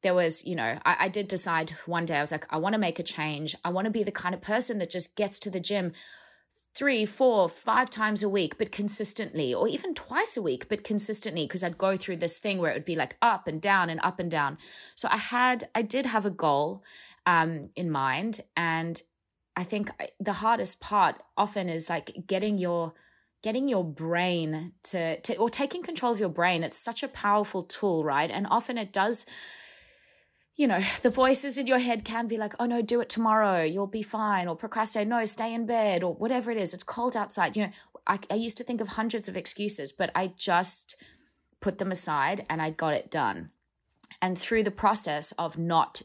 there 0.03 0.15
was, 0.15 0.45
you 0.45 0.57
know, 0.57 0.79
I, 0.85 0.97
I 1.01 1.09
did 1.09 1.29
decide 1.29 1.71
one 1.87 2.07
day, 2.07 2.17
I 2.17 2.21
was 2.21 2.33
like, 2.33 2.47
I 2.51 2.57
want 2.57 2.73
to 2.73 2.79
make 2.81 2.99
a 2.99 3.05
change. 3.05 3.55
I 3.65 3.71
want 3.71 3.85
to 3.85 3.91
be 3.91 4.03
the 4.03 4.11
kind 4.11 4.35
of 4.35 4.41
person 4.41 4.79
that 4.79 4.91
just 4.91 5.15
gets 5.15 5.39
to 5.41 5.51
the 5.51 5.61
gym 5.61 5.93
three, 6.75 7.05
four, 7.05 7.49
five 7.49 7.91
times 7.91 8.23
a 8.23 8.29
week, 8.29 8.57
but 8.57 8.71
consistently, 8.71 9.53
or 9.53 9.67
even 9.69 9.95
twice 9.95 10.37
a 10.37 10.43
week, 10.43 10.69
but 10.69 10.85
consistently, 10.85 11.45
because 11.45 11.65
I'd 11.65 11.79
go 11.79 11.97
through 11.97 12.17
this 12.17 12.39
thing 12.39 12.59
where 12.59 12.71
it 12.71 12.75
would 12.75 12.85
be 12.85 12.97
like 12.97 13.17
up 13.21 13.49
and 13.49 13.61
down 13.61 13.91
and 13.91 14.01
up 14.03 14.21
and 14.21 14.31
down. 14.31 14.59
So 14.95 15.09
I 15.11 15.17
had, 15.17 15.69
I 15.75 15.83
did 15.83 16.07
have 16.07 16.27
a 16.27 16.31
goal 16.31 16.85
um, 17.27 17.71
in 17.75 17.91
mind, 17.91 18.41
and 18.57 19.03
I 19.57 19.65
think 19.65 19.91
the 20.21 20.35
hardest 20.35 20.81
part 20.81 21.23
often 21.37 21.69
is 21.69 21.91
like 21.91 22.25
getting 22.27 22.59
your 22.59 22.95
getting 23.43 23.69
your 23.69 23.85
brain 23.85 24.73
to, 24.83 25.19
to 25.21 25.35
or 25.37 25.49
taking 25.49 25.83
control 25.83 26.13
of 26.13 26.21
your 26.21 26.29
brain. 26.29 26.63
It's 26.63 26.77
such 26.77 27.03
a 27.03 27.09
powerful 27.09 27.63
tool, 27.63 28.05
right? 28.05 28.31
And 28.31 28.47
often 28.51 28.77
it 28.77 28.93
does 28.93 29.25
you 30.61 30.67
know, 30.67 30.81
the 31.01 31.09
voices 31.09 31.57
in 31.57 31.67
your 31.67 31.79
head 31.79 32.05
can 32.05 32.27
be 32.27 32.37
like, 32.37 32.53
oh 32.61 32.67
no, 32.67 32.83
do 32.83 33.01
it 33.01 33.09
tomorrow, 33.09 33.63
you'll 33.63 33.87
be 33.87 34.03
fine, 34.03 34.47
or 34.47 34.55
procrastinate, 34.55 35.09
no, 35.09 35.25
stay 35.25 35.55
in 35.55 35.65
bed, 35.65 36.03
or 36.03 36.13
whatever 36.13 36.51
it 36.51 36.59
is. 36.59 36.75
It's 36.75 36.83
cold 36.83 37.17
outside. 37.17 37.57
You 37.57 37.65
know, 37.65 37.73
I, 38.07 38.19
I 38.31 38.35
used 38.35 38.59
to 38.59 38.65
think 38.65 38.83
of 38.83 38.89
hundreds 38.89 39.27
of 39.27 39.39
excuses, 39.39 39.91
but 39.91 40.11
I 40.15 40.35
just 40.37 40.97
put 41.63 41.79
them 41.79 41.91
aside 41.91 42.45
and 42.51 42.61
I 42.61 42.69
got 42.69 42.93
it 42.93 43.11
done. 43.11 43.53
And 44.21 44.39
through 44.39 44.65
the 44.65 44.71
process 44.71 45.33
of 45.39 45.57
not 45.57 46.03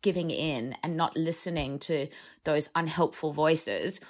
giving 0.00 0.30
in 0.30 0.74
and 0.82 0.96
not 0.96 1.14
listening 1.14 1.78
to 1.80 2.08
those 2.44 2.70
unhelpful 2.74 3.34
voices, 3.34 4.00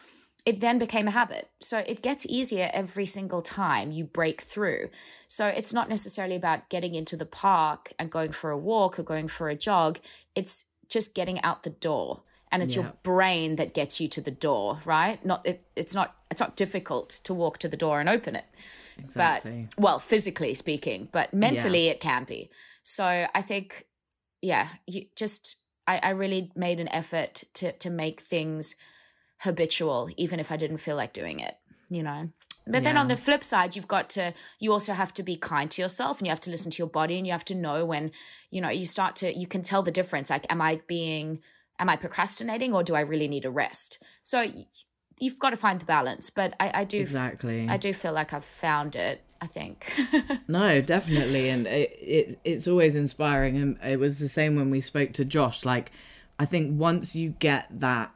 it 0.49 0.61
then 0.61 0.79
became 0.79 1.07
a 1.07 1.11
habit. 1.11 1.51
So 1.61 1.81
it 1.81 2.01
gets 2.01 2.25
easier 2.25 2.71
every 2.73 3.05
single 3.05 3.43
time 3.43 3.93
you 3.93 4.05
break 4.05 4.41
through. 4.41 4.89
So 5.27 5.47
it's 5.47 5.75
not 5.75 5.91
necessarily 5.91 6.37
about 6.37 6.71
getting 6.71 6.95
into 6.95 7.19
the 7.19 7.27
park 7.27 7.93
and 7.99 8.11
going 8.11 8.33
for 8.33 8.49
a 8.49 8.57
walk 8.57 8.99
or 8.99 9.03
going 9.03 9.29
for 9.29 9.51
a 9.51 9.55
jog. 9.55 9.99
It's 10.35 10.65
just 10.89 11.15
getting 11.15 11.39
out 11.43 11.65
the 11.65 11.71
door. 11.71 12.23
And 12.51 12.63
it's 12.63 12.75
yeah. 12.75 12.85
your 12.85 12.93
brain 13.03 13.57
that 13.57 13.75
gets 13.75 14.01
you 14.01 14.09
to 14.09 14.23
the 14.23 14.31
door, 14.31 14.81
right? 14.87 15.23
Not 15.23 15.47
it, 15.47 15.67
it's 15.77 15.95
not 15.95 16.17
it's 16.31 16.41
not 16.41 16.57
difficult 16.57 17.11
to 17.25 17.35
walk 17.35 17.59
to 17.59 17.69
the 17.69 17.77
door 17.77 18.01
and 18.01 18.09
open 18.09 18.35
it. 18.35 18.47
Exactly. 18.99 19.69
But 19.77 19.83
well, 19.83 19.99
physically 19.99 20.55
speaking, 20.55 21.11
but 21.13 21.35
mentally 21.35 21.85
yeah. 21.85 21.91
it 21.91 22.01
can 22.01 22.25
be. 22.25 22.49
So 22.85 23.05
I 23.05 23.43
think 23.43 23.85
yeah, 24.41 24.69
you 24.87 25.09
just 25.15 25.59
I, 25.87 25.99
I 26.03 26.11
really 26.11 26.51
made 26.57 26.81
an 26.81 26.89
effort 26.89 27.45
to 27.53 27.73
to 27.73 27.91
make 27.91 28.23
things 28.23 28.77
habitual, 29.41 30.11
even 30.17 30.41
if 30.41 30.51
I 30.51 30.57
didn't 30.57 30.79
feel 30.79 30.97
like 30.97 31.13
doing 31.13 31.41
it, 31.41 31.57
you 31.89 32.03
know? 32.03 32.29
But 32.67 32.75
yeah. 32.75 32.81
then 32.81 32.97
on 32.99 33.09
the 33.09 33.17
flip 33.17 33.43
side, 33.43 33.77
you've 33.77 33.89
got 33.89 34.11
to, 34.11 34.35
you 34.59 34.73
also 34.73 34.93
have 34.93 35.15
to 35.15 35.23
be 35.23 35.37
kind 35.37 35.71
to 35.71 35.83
yourself 35.83 36.19
and 36.19 36.27
you 36.27 36.31
have 36.31 36.41
to 36.41 36.51
listen 36.51 36.71
to 36.71 36.79
your 36.79 36.89
body 36.89 37.17
and 37.17 37.27
you 37.27 37.33
have 37.33 37.45
to 37.47 37.55
know 37.55 37.85
when, 37.85 38.11
you 38.51 38.61
know, 38.61 38.69
you 38.69 38.85
start 38.85 39.17
to, 39.17 39.35
you 39.35 39.47
can 39.47 39.63
tell 39.63 39.83
the 39.83 39.91
difference. 39.91 40.29
Like, 40.29 40.47
am 40.51 40.61
I 40.61 40.83
being, 40.87 41.41
am 41.79 41.89
I 41.89 41.97
procrastinating 41.97 42.75
or 42.75 42.83
do 42.83 42.95
I 42.95 43.01
really 43.01 43.29
need 43.29 43.47
a 43.47 43.51
rest? 43.51 44.03
So 44.21 44.47
you've 45.21 45.39
got 45.39 45.51
to 45.51 45.57
find 45.57 45.81
the 45.81 45.87
balance. 45.87 46.31
But 46.31 46.55
I, 46.61 46.81
I 46.81 46.85
do, 46.85 47.01
exactly, 47.01 47.69
I 47.69 47.77
do 47.77 47.93
feel 47.93 48.13
like 48.13 48.33
I've 48.33 48.45
found 48.45 48.97
it. 48.97 49.23
I 49.41 49.47
think. 49.47 49.87
no, 50.49 50.81
definitely, 50.81 51.49
and 51.49 51.65
it, 51.69 51.97
it 52.01 52.41
it's 52.43 52.67
always 52.67 52.97
inspiring, 52.97 53.57
and 53.57 53.79
it 53.85 54.01
was 54.01 54.19
the 54.19 54.29
same 54.29 54.57
when 54.57 54.69
we 54.69 54.81
spoke 54.81 55.13
to 55.13 55.25
Josh. 55.25 55.65
Like, 55.65 55.93
I 56.41 56.45
think 56.45 56.77
once 56.77 57.15
you 57.15 57.37
get 57.39 57.69
that 57.79 58.13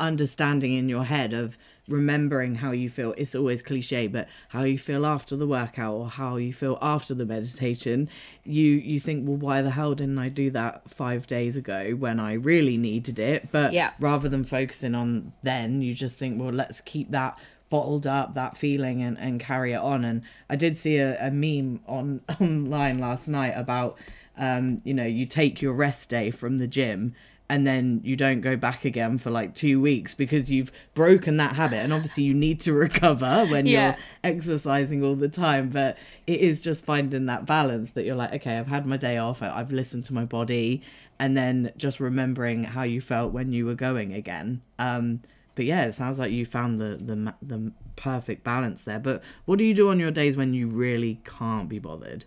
understanding 0.00 0.72
in 0.72 0.88
your 0.88 1.04
head 1.04 1.32
of 1.32 1.58
remembering 1.88 2.56
how 2.56 2.70
you 2.70 2.88
feel. 2.88 3.14
It's 3.16 3.34
always 3.34 3.62
cliche 3.62 4.06
but 4.06 4.28
how 4.48 4.62
you 4.62 4.78
feel 4.78 5.04
after 5.04 5.36
the 5.36 5.46
workout 5.46 5.94
or 5.94 6.08
how 6.08 6.36
you 6.36 6.52
feel 6.52 6.78
after 6.80 7.14
the 7.14 7.26
meditation. 7.26 8.08
You 8.44 8.70
you 8.70 8.98
think 8.98 9.28
well 9.28 9.36
why 9.36 9.62
the 9.62 9.70
hell 9.70 9.94
didn't 9.94 10.18
i 10.18 10.28
do 10.28 10.50
that 10.50 10.90
5 10.90 11.26
days 11.26 11.56
ago 11.56 11.92
when 11.92 12.18
i 12.18 12.32
really 12.34 12.76
needed 12.76 13.18
it? 13.18 13.50
But 13.52 13.72
yeah. 13.72 13.92
rather 14.00 14.28
than 14.28 14.44
focusing 14.44 14.94
on 14.94 15.32
then 15.42 15.82
you 15.82 15.94
just 15.94 16.16
think 16.16 16.40
well 16.40 16.52
let's 16.52 16.80
keep 16.80 17.10
that 17.10 17.38
bottled 17.70 18.06
up 18.06 18.34
that 18.34 18.56
feeling 18.56 19.02
and, 19.02 19.18
and 19.18 19.40
carry 19.40 19.72
it 19.72 19.80
on. 19.80 20.04
And 20.04 20.22
i 20.48 20.56
did 20.56 20.76
see 20.76 20.96
a, 20.96 21.18
a 21.26 21.30
meme 21.30 21.80
on 21.86 22.22
online 22.40 22.98
last 22.98 23.28
night 23.28 23.52
about 23.56 23.98
um 24.36 24.80
you 24.84 24.94
know 24.94 25.04
you 25.04 25.26
take 25.26 25.62
your 25.62 25.72
rest 25.72 26.08
day 26.08 26.30
from 26.30 26.58
the 26.58 26.66
gym 26.66 27.14
and 27.48 27.66
then 27.66 28.00
you 28.02 28.16
don't 28.16 28.40
go 28.40 28.56
back 28.56 28.84
again 28.84 29.18
for 29.18 29.30
like 29.30 29.54
two 29.54 29.80
weeks 29.80 30.14
because 30.14 30.50
you've 30.50 30.72
broken 30.94 31.36
that 31.36 31.56
habit. 31.56 31.76
And 31.78 31.92
obviously 31.92 32.24
you 32.24 32.34
need 32.34 32.60
to 32.60 32.72
recover 32.86 33.46
when 33.46 33.66
yeah. 33.66 33.96
you're 34.22 34.32
exercising 34.32 35.04
all 35.04 35.14
the 35.14 35.28
time 35.28 35.68
but 35.68 35.98
it 36.26 36.40
is 36.40 36.62
just 36.62 36.84
finding 36.84 37.26
that 37.26 37.44
balance 37.44 37.92
that 37.92 38.06
you're 38.06 38.16
like 38.16 38.32
okay 38.32 38.56
i've 38.56 38.68
had 38.68 38.86
my 38.86 38.96
day 38.96 39.18
off 39.18 39.42
i've 39.42 39.70
listened 39.70 40.02
to 40.02 40.14
my 40.14 40.24
body 40.24 40.82
and 41.18 41.36
then 41.36 41.72
just 41.76 42.00
remembering 42.00 42.64
how 42.64 42.82
you 42.82 43.00
felt 43.00 43.32
when 43.32 43.52
you 43.52 43.66
were 43.66 43.74
going 43.74 44.12
again. 44.12 44.62
Um 44.78 45.20
but 45.54 45.64
yeah 45.64 45.84
it 45.84 45.92
sounds 45.92 46.18
like 46.18 46.32
you 46.32 46.44
found 46.44 46.80
the 46.80 46.98
the 47.00 47.34
the 47.40 47.72
perfect 47.96 48.42
balance 48.42 48.84
there. 48.84 48.98
But 48.98 49.22
what 49.44 49.58
do 49.58 49.64
you 49.64 49.74
do 49.74 49.90
on 49.90 50.00
your 50.00 50.10
days 50.10 50.36
when 50.36 50.54
you 50.54 50.66
really 50.66 51.20
can't 51.24 51.68
be 51.68 51.78
bothered? 51.78 52.24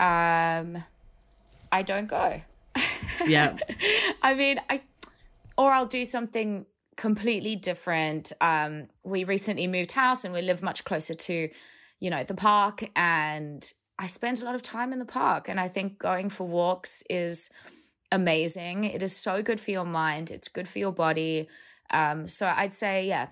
Um 0.00 0.84
i 1.70 1.82
don't 1.82 2.06
go 2.06 2.42
yeah. 3.26 3.56
I 4.22 4.34
mean, 4.34 4.60
I 4.68 4.82
or 5.56 5.70
I'll 5.72 5.86
do 5.86 6.04
something 6.04 6.66
completely 6.96 7.56
different. 7.56 8.32
Um, 8.40 8.88
we 9.02 9.24
recently 9.24 9.66
moved 9.66 9.92
house 9.92 10.24
and 10.24 10.34
we 10.34 10.42
live 10.42 10.62
much 10.62 10.84
closer 10.84 11.14
to, 11.14 11.48
you 12.00 12.10
know, 12.10 12.24
the 12.24 12.34
park 12.34 12.88
and 12.94 13.72
I 13.98 14.06
spend 14.06 14.40
a 14.40 14.44
lot 14.44 14.54
of 14.54 14.62
time 14.62 14.92
in 14.92 14.98
the 14.98 15.04
park 15.04 15.48
and 15.48 15.58
I 15.60 15.68
think 15.68 15.98
going 15.98 16.28
for 16.28 16.46
walks 16.46 17.02
is 17.08 17.50
amazing. 18.10 18.84
It 18.84 19.02
is 19.02 19.16
so 19.16 19.42
good 19.42 19.60
for 19.60 19.70
your 19.70 19.84
mind, 19.84 20.30
it's 20.30 20.48
good 20.48 20.68
for 20.68 20.78
your 20.78 20.92
body. 20.92 21.48
Um, 21.90 22.26
so 22.26 22.46
I'd 22.46 22.72
say, 22.72 23.06
yeah, 23.06 23.28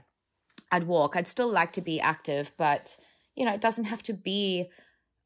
I'd 0.70 0.84
walk. 0.84 1.16
I'd 1.16 1.26
still 1.26 1.50
like 1.50 1.72
to 1.72 1.80
be 1.80 2.00
active, 2.00 2.52
but 2.56 2.96
you 3.34 3.44
know, 3.44 3.54
it 3.54 3.60
doesn't 3.60 3.86
have 3.86 4.02
to 4.04 4.12
be 4.12 4.68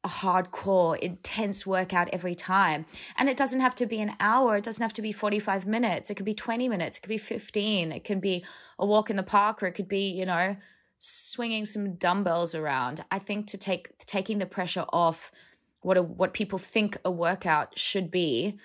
a 0.05 0.07
hardcore, 0.07 0.97
intense 0.99 1.65
workout 1.65 2.07
every 2.13 2.35
time. 2.35 2.85
And 3.17 3.27
it 3.27 3.35
doesn't 3.35 3.59
have 3.59 3.73
to 3.75 3.87
be 3.87 3.99
an 3.99 4.15
hour, 4.19 4.55
it 4.55 4.63
doesn't 4.63 4.83
have 4.83 4.93
to 4.93 5.01
be 5.01 5.11
45 5.11 5.65
minutes. 5.65 6.11
It 6.11 6.15
could 6.15 6.27
be 6.27 6.33
20 6.33 6.69
minutes, 6.69 6.97
it 6.97 7.01
could 7.01 7.09
be 7.09 7.17
15, 7.17 7.91
it 7.91 8.03
can 8.03 8.19
be 8.19 8.45
a 8.77 8.85
walk 8.85 9.09
in 9.09 9.15
the 9.15 9.23
park, 9.23 9.63
or 9.63 9.65
it 9.65 9.73
could 9.73 9.89
be, 9.89 10.07
you 10.11 10.25
know, 10.25 10.55
swinging 10.99 11.65
some 11.65 11.95
dumbbells 11.95 12.53
around. 12.53 13.03
I 13.09 13.17
think 13.17 13.47
to 13.47 13.57
take 13.57 13.97
taking 14.05 14.37
the 14.37 14.45
pressure 14.45 14.85
off 14.93 15.31
what 15.81 15.97
a, 15.97 16.03
what 16.03 16.33
people 16.33 16.59
think 16.59 16.97
a 17.03 17.11
workout 17.11 17.77
should 17.77 18.11
be 18.11 18.59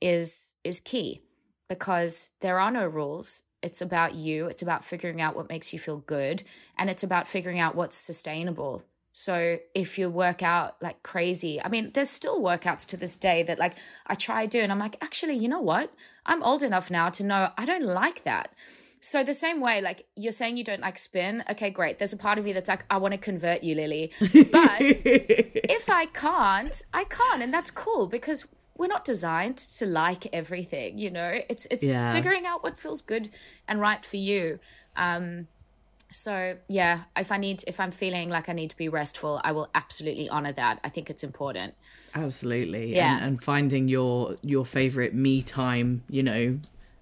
is 0.00 0.56
is 0.64 0.80
key 0.80 1.22
because 1.68 2.32
there 2.40 2.58
are 2.58 2.70
no 2.70 2.86
rules. 2.86 3.44
It's 3.62 3.82
about 3.82 4.14
you. 4.14 4.46
It's 4.46 4.62
about 4.62 4.84
figuring 4.84 5.20
out 5.20 5.36
what 5.36 5.50
makes 5.50 5.74
you 5.74 5.78
feel 5.78 5.98
good 5.98 6.42
and 6.78 6.88
it's 6.88 7.02
about 7.02 7.28
figuring 7.28 7.60
out 7.60 7.74
what's 7.74 7.98
sustainable 7.98 8.82
so 9.12 9.58
if 9.74 9.98
you 9.98 10.08
work 10.08 10.42
out 10.42 10.80
like 10.80 11.02
crazy, 11.02 11.60
I 11.60 11.68
mean, 11.68 11.90
there's 11.94 12.10
still 12.10 12.40
workouts 12.40 12.86
to 12.86 12.96
this 12.96 13.16
day 13.16 13.42
that 13.42 13.58
like 13.58 13.74
I 14.06 14.14
try 14.14 14.46
doing. 14.46 14.70
I'm 14.70 14.78
like, 14.78 14.96
actually, 15.02 15.34
you 15.34 15.48
know 15.48 15.60
what? 15.60 15.92
I'm 16.24 16.42
old 16.42 16.62
enough 16.62 16.90
now 16.90 17.10
to 17.10 17.24
know 17.24 17.50
I 17.58 17.64
don't 17.64 17.84
like 17.84 18.24
that. 18.24 18.54
So 19.00 19.24
the 19.24 19.34
same 19.34 19.60
way, 19.60 19.80
like 19.80 20.06
you're 20.14 20.30
saying 20.30 20.58
you 20.58 20.64
don't 20.64 20.82
like 20.82 20.98
spin. 20.98 21.42
Okay, 21.50 21.70
great. 21.70 21.98
There's 21.98 22.12
a 22.12 22.18
part 22.18 22.38
of 22.38 22.44
me 22.44 22.52
that's 22.52 22.68
like, 22.68 22.84
I 22.90 22.98
want 22.98 23.12
to 23.12 23.18
convert 23.18 23.62
you, 23.62 23.74
Lily. 23.74 24.12
But 24.20 24.80
if 25.04 25.88
I 25.88 26.06
can't, 26.06 26.82
I 26.92 27.04
can't. 27.04 27.42
And 27.42 27.52
that's 27.52 27.70
cool 27.70 28.06
because 28.06 28.46
we're 28.76 28.88
not 28.88 29.04
designed 29.04 29.56
to 29.56 29.86
like 29.86 30.26
everything, 30.34 30.98
you 30.98 31.10
know? 31.10 31.38
It's 31.48 31.66
it's 31.70 31.84
yeah. 31.86 32.12
figuring 32.12 32.46
out 32.46 32.62
what 32.62 32.78
feels 32.78 33.02
good 33.02 33.30
and 33.66 33.80
right 33.80 34.04
for 34.04 34.16
you. 34.16 34.60
Um 34.96 35.48
so 36.10 36.56
yeah 36.68 37.02
if 37.16 37.30
i 37.30 37.36
need 37.36 37.62
if 37.66 37.78
i'm 37.80 37.90
feeling 37.90 38.28
like 38.28 38.48
i 38.48 38.52
need 38.52 38.70
to 38.70 38.76
be 38.76 38.88
restful 38.88 39.40
i 39.44 39.52
will 39.52 39.68
absolutely 39.74 40.28
honor 40.28 40.52
that 40.52 40.80
i 40.84 40.88
think 40.88 41.08
it's 41.10 41.22
important 41.22 41.74
absolutely 42.14 42.94
yeah 42.94 43.16
and, 43.16 43.24
and 43.24 43.42
finding 43.42 43.88
your 43.88 44.36
your 44.42 44.64
favorite 44.64 45.14
me 45.14 45.42
time 45.42 46.02
you 46.08 46.22
know 46.22 46.58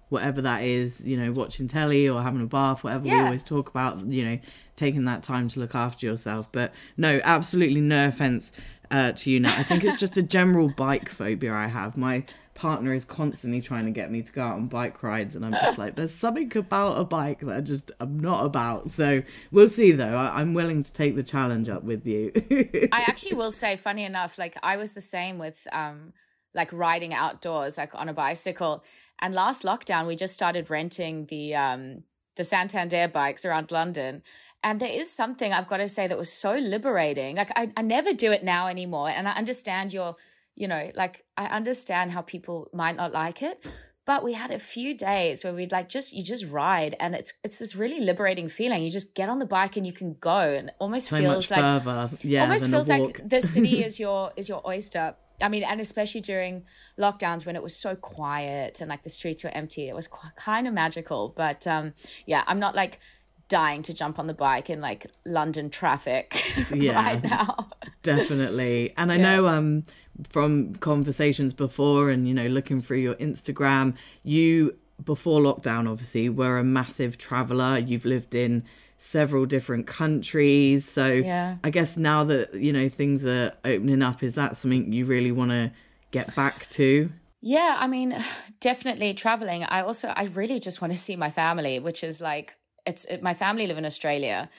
whatever 0.09 0.41
that 0.41 0.63
is, 0.63 1.01
you 1.05 1.15
know, 1.15 1.31
watching 1.31 1.67
telly 1.67 2.09
or 2.09 2.21
having 2.21 2.41
a 2.41 2.45
bath, 2.45 2.83
whatever 2.83 3.05
we 3.05 3.13
always 3.13 3.43
talk 3.43 3.69
about, 3.69 4.03
you 4.07 4.25
know, 4.25 4.39
taking 4.75 5.05
that 5.05 5.23
time 5.23 5.47
to 5.47 5.59
look 5.59 5.75
after 5.75 6.05
yourself. 6.05 6.51
But 6.51 6.73
no, 6.97 7.21
absolutely 7.23 7.81
no 7.81 8.07
offense 8.07 8.51
uh, 8.91 9.11
to 9.13 9.31
you 9.31 9.39
now. 9.39 9.53
I 9.57 9.63
think 9.63 9.83
it's 9.83 9.99
just 9.99 10.17
a 10.17 10.23
general 10.23 10.69
bike 10.69 11.09
phobia 11.09 11.53
I 11.53 11.67
have. 11.67 11.95
My 11.95 12.23
partner 12.59 12.93
is 12.93 13.05
constantly 13.05 13.61
trying 13.61 13.85
to 13.85 13.91
get 13.91 14.11
me 14.11 14.21
to 14.21 14.31
go 14.33 14.41
out 14.41 14.55
on 14.55 14.67
bike 14.67 15.01
rides, 15.01 15.33
and 15.33 15.45
I'm 15.45 15.53
just 15.53 15.77
like, 15.77 15.95
there's 15.95 16.13
something 16.13 16.51
about 16.57 16.99
a 16.99 17.05
bike 17.05 17.39
that 17.39 17.55
I 17.55 17.61
just 17.61 17.89
I'm 18.01 18.19
not 18.19 18.43
about. 18.45 18.91
So 18.91 19.23
we'll 19.49 19.69
see 19.69 19.93
though. 19.93 20.15
I, 20.15 20.41
I'm 20.41 20.53
willing 20.53 20.83
to 20.83 20.91
take 20.91 21.15
the 21.15 21.23
challenge 21.23 21.69
up 21.69 21.83
with 21.83 22.05
you. 22.05 22.33
I 22.91 23.05
actually 23.07 23.35
will 23.35 23.51
say, 23.51 23.77
funny 23.77 24.03
enough, 24.03 24.37
like 24.37 24.57
I 24.61 24.75
was 24.75 24.91
the 24.91 25.01
same 25.01 25.37
with 25.37 25.65
um 25.71 26.11
like 26.53 26.73
riding 26.73 27.13
outdoors, 27.13 27.77
like 27.77 27.95
on 27.95 28.09
a 28.09 28.13
bicycle. 28.13 28.83
And 29.21 29.33
last 29.33 29.63
lockdown, 29.63 30.05
we 30.05 30.17
just 30.17 30.33
started 30.33 30.69
renting 30.69 31.27
the 31.27 31.55
um 31.55 32.03
the 32.35 32.43
Santander 32.43 33.07
bikes 33.07 33.45
around 33.45 33.71
London. 33.71 34.21
And 34.61 34.81
there 34.81 34.91
is 34.91 35.09
something 35.09 35.53
I've 35.53 35.69
got 35.69 35.77
to 35.77 35.87
say 35.87 36.07
that 36.07 36.17
was 36.17 36.31
so 36.31 36.57
liberating. 36.57 37.37
Like 37.37 37.51
I, 37.55 37.71
I 37.77 37.81
never 37.81 38.13
do 38.13 38.33
it 38.33 38.43
now 38.43 38.67
anymore. 38.67 39.09
And 39.09 39.27
I 39.27 39.31
understand 39.31 39.93
your, 39.93 40.17
you 40.59 40.67
know, 40.67 40.91
like 40.93 41.23
I 41.37 41.45
understand 41.45 42.11
how 42.11 42.21
people 42.21 42.67
might 42.73 42.95
not 42.95 43.11
like 43.13 43.41
it. 43.41 43.65
But 44.05 44.23
we 44.23 44.33
had 44.33 44.49
a 44.49 44.57
few 44.57 44.97
days 44.97 45.43
where 45.43 45.53
we'd 45.53 45.71
like 45.71 45.87
just 45.87 46.13
you 46.13 46.23
just 46.23 46.45
ride 46.47 46.95
and 46.99 47.13
it's 47.15 47.33
it's 47.43 47.59
this 47.59 47.75
really 47.75 47.99
liberating 47.99 48.49
feeling. 48.49 48.81
You 48.83 48.89
just 48.91 49.13
get 49.13 49.29
on 49.29 49.37
the 49.39 49.45
bike 49.45 49.77
and 49.77 49.85
you 49.85 49.93
can 49.93 50.15
go 50.19 50.39
and 50.57 50.71
almost 50.79 51.09
so 51.09 51.17
feels 51.17 51.49
like 51.51 51.61
further, 51.61 52.09
yeah, 52.23 52.41
almost 52.41 52.69
feels 52.69 52.87
like 52.87 53.21
the 53.27 53.39
city 53.39 53.83
is 53.87 53.99
your 53.99 54.31
is 54.35 54.49
your 54.49 54.61
oyster. 54.67 55.15
I 55.41 55.47
mean, 55.47 55.63
and 55.63 55.79
especially 55.79 56.21
during 56.21 56.65
lockdowns 56.99 57.45
when 57.45 57.55
it 57.55 57.63
was 57.63 57.75
so 57.75 57.95
quiet 57.95 58.81
and 58.81 58.89
like 58.89 59.03
the 59.03 59.09
streets 59.09 59.43
were 59.43 59.51
empty, 59.51 59.87
it 59.87 59.95
was 59.95 60.07
qu- 60.07 60.27
kind 60.35 60.67
of 60.67 60.73
magical. 60.73 61.33
But 61.37 61.65
um, 61.67 61.93
yeah, 62.25 62.43
I'm 62.47 62.59
not 62.59 62.75
like 62.75 62.99
dying 63.47 63.81
to 63.83 63.93
jump 63.93 64.19
on 64.19 64.27
the 64.27 64.33
bike 64.33 64.69
in 64.69 64.81
like 64.81 65.07
London 65.25 65.69
traffic 65.69 66.35
Yeah. 66.73 66.95
right 66.95 67.23
now. 67.23 67.69
definitely 68.01 68.93
and 68.95 69.11
i 69.11 69.17
know 69.17 69.45
um 69.47 69.83
from 70.29 70.73
conversations 70.75 71.53
before 71.53 72.09
and 72.09 72.27
you 72.27 72.33
know 72.33 72.47
looking 72.47 72.81
through 72.81 72.97
your 72.97 73.15
instagram 73.15 73.93
you 74.23 74.75
before 75.05 75.39
lockdown 75.39 75.89
obviously 75.89 76.27
were 76.29 76.57
a 76.57 76.63
massive 76.63 77.17
traveler 77.17 77.77
you've 77.77 78.05
lived 78.05 78.35
in 78.35 78.63
several 78.97 79.45
different 79.45 79.87
countries 79.87 80.83
so 80.85 81.05
Yeah. 81.07 81.55
i 81.63 81.69
guess 81.69 81.95
now 81.95 82.23
that 82.25 82.53
you 82.53 82.73
know 82.73 82.89
things 82.89 83.25
are 83.25 83.53
opening 83.63 84.01
up 84.01 84.21
is 84.23 84.35
that 84.35 84.57
something 84.57 84.91
you 84.91 85.05
really 85.05 85.31
want 85.31 85.51
to 85.51 85.71
get 86.11 86.35
back 86.35 86.67
to 86.69 87.09
Yeah, 87.41 87.77
I 87.79 87.87
mean, 87.87 88.13
definitely 88.59 89.13
traveling. 89.13 89.63
I 89.63 89.79
also, 89.81 90.09
I 90.09 90.23
really 90.25 90.59
just 90.59 90.81
want 90.81 90.91
to 90.91 90.99
see 90.99 91.15
my 91.15 91.29
family, 91.31 91.79
which 91.79 92.03
is 92.03 92.19
like, 92.19 92.57
it's 92.85 93.05
it, 93.05 93.21
my 93.23 93.33
family 93.33 93.65
live 93.67 93.77
in 93.77 93.85
Australia, 93.85 94.49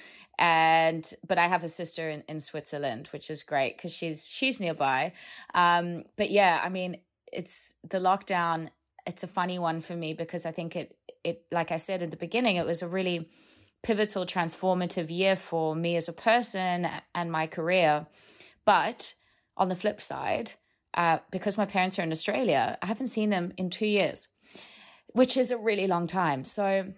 and 0.40 1.12
but 1.26 1.38
I 1.38 1.46
have 1.46 1.62
a 1.62 1.68
sister 1.68 2.09
in, 2.09 2.24
in 2.26 2.40
Switzerland, 2.40 3.09
which 3.09 3.31
is 3.31 3.42
great 3.42 3.76
because 3.76 3.94
she's 3.94 4.26
she's 4.26 4.61
nearby. 4.61 5.12
Um, 5.55 6.05
but 6.16 6.31
yeah, 6.31 6.61
I 6.64 6.70
mean, 6.70 6.96
it's 7.31 7.74
the 7.88 7.98
lockdown. 7.98 8.70
It's 9.07 9.22
a 9.22 9.29
funny 9.29 9.59
one 9.59 9.83
for 9.83 9.94
me 9.94 10.14
because 10.14 10.46
I 10.46 10.50
think 10.50 10.74
it 10.74 10.96
it 11.22 11.44
like 11.53 11.70
I 11.70 11.76
said 11.76 12.00
in 12.00 12.11
the 12.11 12.16
beginning, 12.16 12.57
it 12.57 12.66
was 12.66 12.83
a 12.83 12.88
really 12.88 13.29
pivotal, 13.83 14.24
transformative 14.24 15.11
year 15.11 15.37
for 15.37 15.76
me 15.76 15.96
as 15.96 16.09
a 16.09 16.12
person 16.12 16.88
and 17.14 17.31
my 17.31 17.46
career. 17.46 18.07
But 18.64 19.14
on 19.57 19.68
the 19.68 19.76
flip 19.76 20.00
side, 20.00 20.53
uh, 20.94 21.18
because 21.31 21.59
my 21.59 21.66
parents 21.66 21.98
are 21.98 22.03
in 22.03 22.12
Australia, 22.12 22.79
I 22.83 22.87
haven't 22.87 23.09
seen 23.09 23.31
them 23.31 23.53
in 23.57 23.70
two 23.70 23.87
years, 23.87 24.29
which 25.09 25.37
is 25.37 25.50
a 25.50 25.59
really 25.59 25.87
long 25.87 26.07
time. 26.07 26.44
So, 26.44 26.94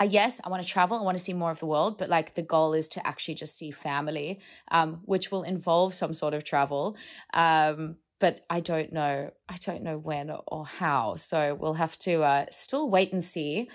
uh, 0.00 0.04
yes, 0.04 0.40
I 0.44 0.48
want 0.48 0.62
to 0.62 0.68
travel. 0.68 0.98
I 0.98 1.02
want 1.02 1.16
to 1.16 1.22
see 1.22 1.32
more 1.32 1.50
of 1.50 1.58
the 1.58 1.66
world, 1.66 1.98
but 1.98 2.08
like 2.08 2.34
the 2.34 2.42
goal 2.42 2.72
is 2.72 2.88
to 2.88 3.06
actually 3.06 3.34
just 3.34 3.56
see 3.56 3.70
family, 3.70 4.40
um, 4.70 5.00
which 5.04 5.30
will 5.30 5.42
involve 5.42 5.94
some 5.94 6.14
sort 6.14 6.34
of 6.34 6.44
travel. 6.44 6.96
Um, 7.34 7.96
but 8.20 8.44
I 8.50 8.60
don't 8.60 8.92
know. 8.92 9.30
I 9.48 9.56
don't 9.60 9.82
know 9.82 9.98
when 9.98 10.30
or 10.46 10.66
how. 10.66 11.14
So 11.16 11.54
we'll 11.54 11.74
have 11.74 11.98
to 12.00 12.22
uh, 12.22 12.46
still 12.50 12.90
wait 12.90 13.12
and 13.12 13.22
see. 13.22 13.70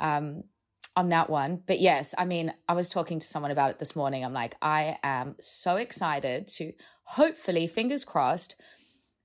Um, 0.00 0.44
on 0.96 1.08
that 1.08 1.28
one. 1.28 1.60
But 1.66 1.80
yes, 1.80 2.14
I 2.16 2.24
mean, 2.24 2.54
I 2.68 2.74
was 2.74 2.88
talking 2.88 3.18
to 3.18 3.26
someone 3.26 3.50
about 3.50 3.70
it 3.70 3.78
this 3.78 3.96
morning. 3.96 4.24
I'm 4.24 4.32
like, 4.32 4.54
I 4.62 4.98
am 5.02 5.34
so 5.40 5.76
excited 5.76 6.46
to 6.48 6.72
hopefully, 7.04 7.66
fingers 7.66 8.04
crossed, 8.04 8.56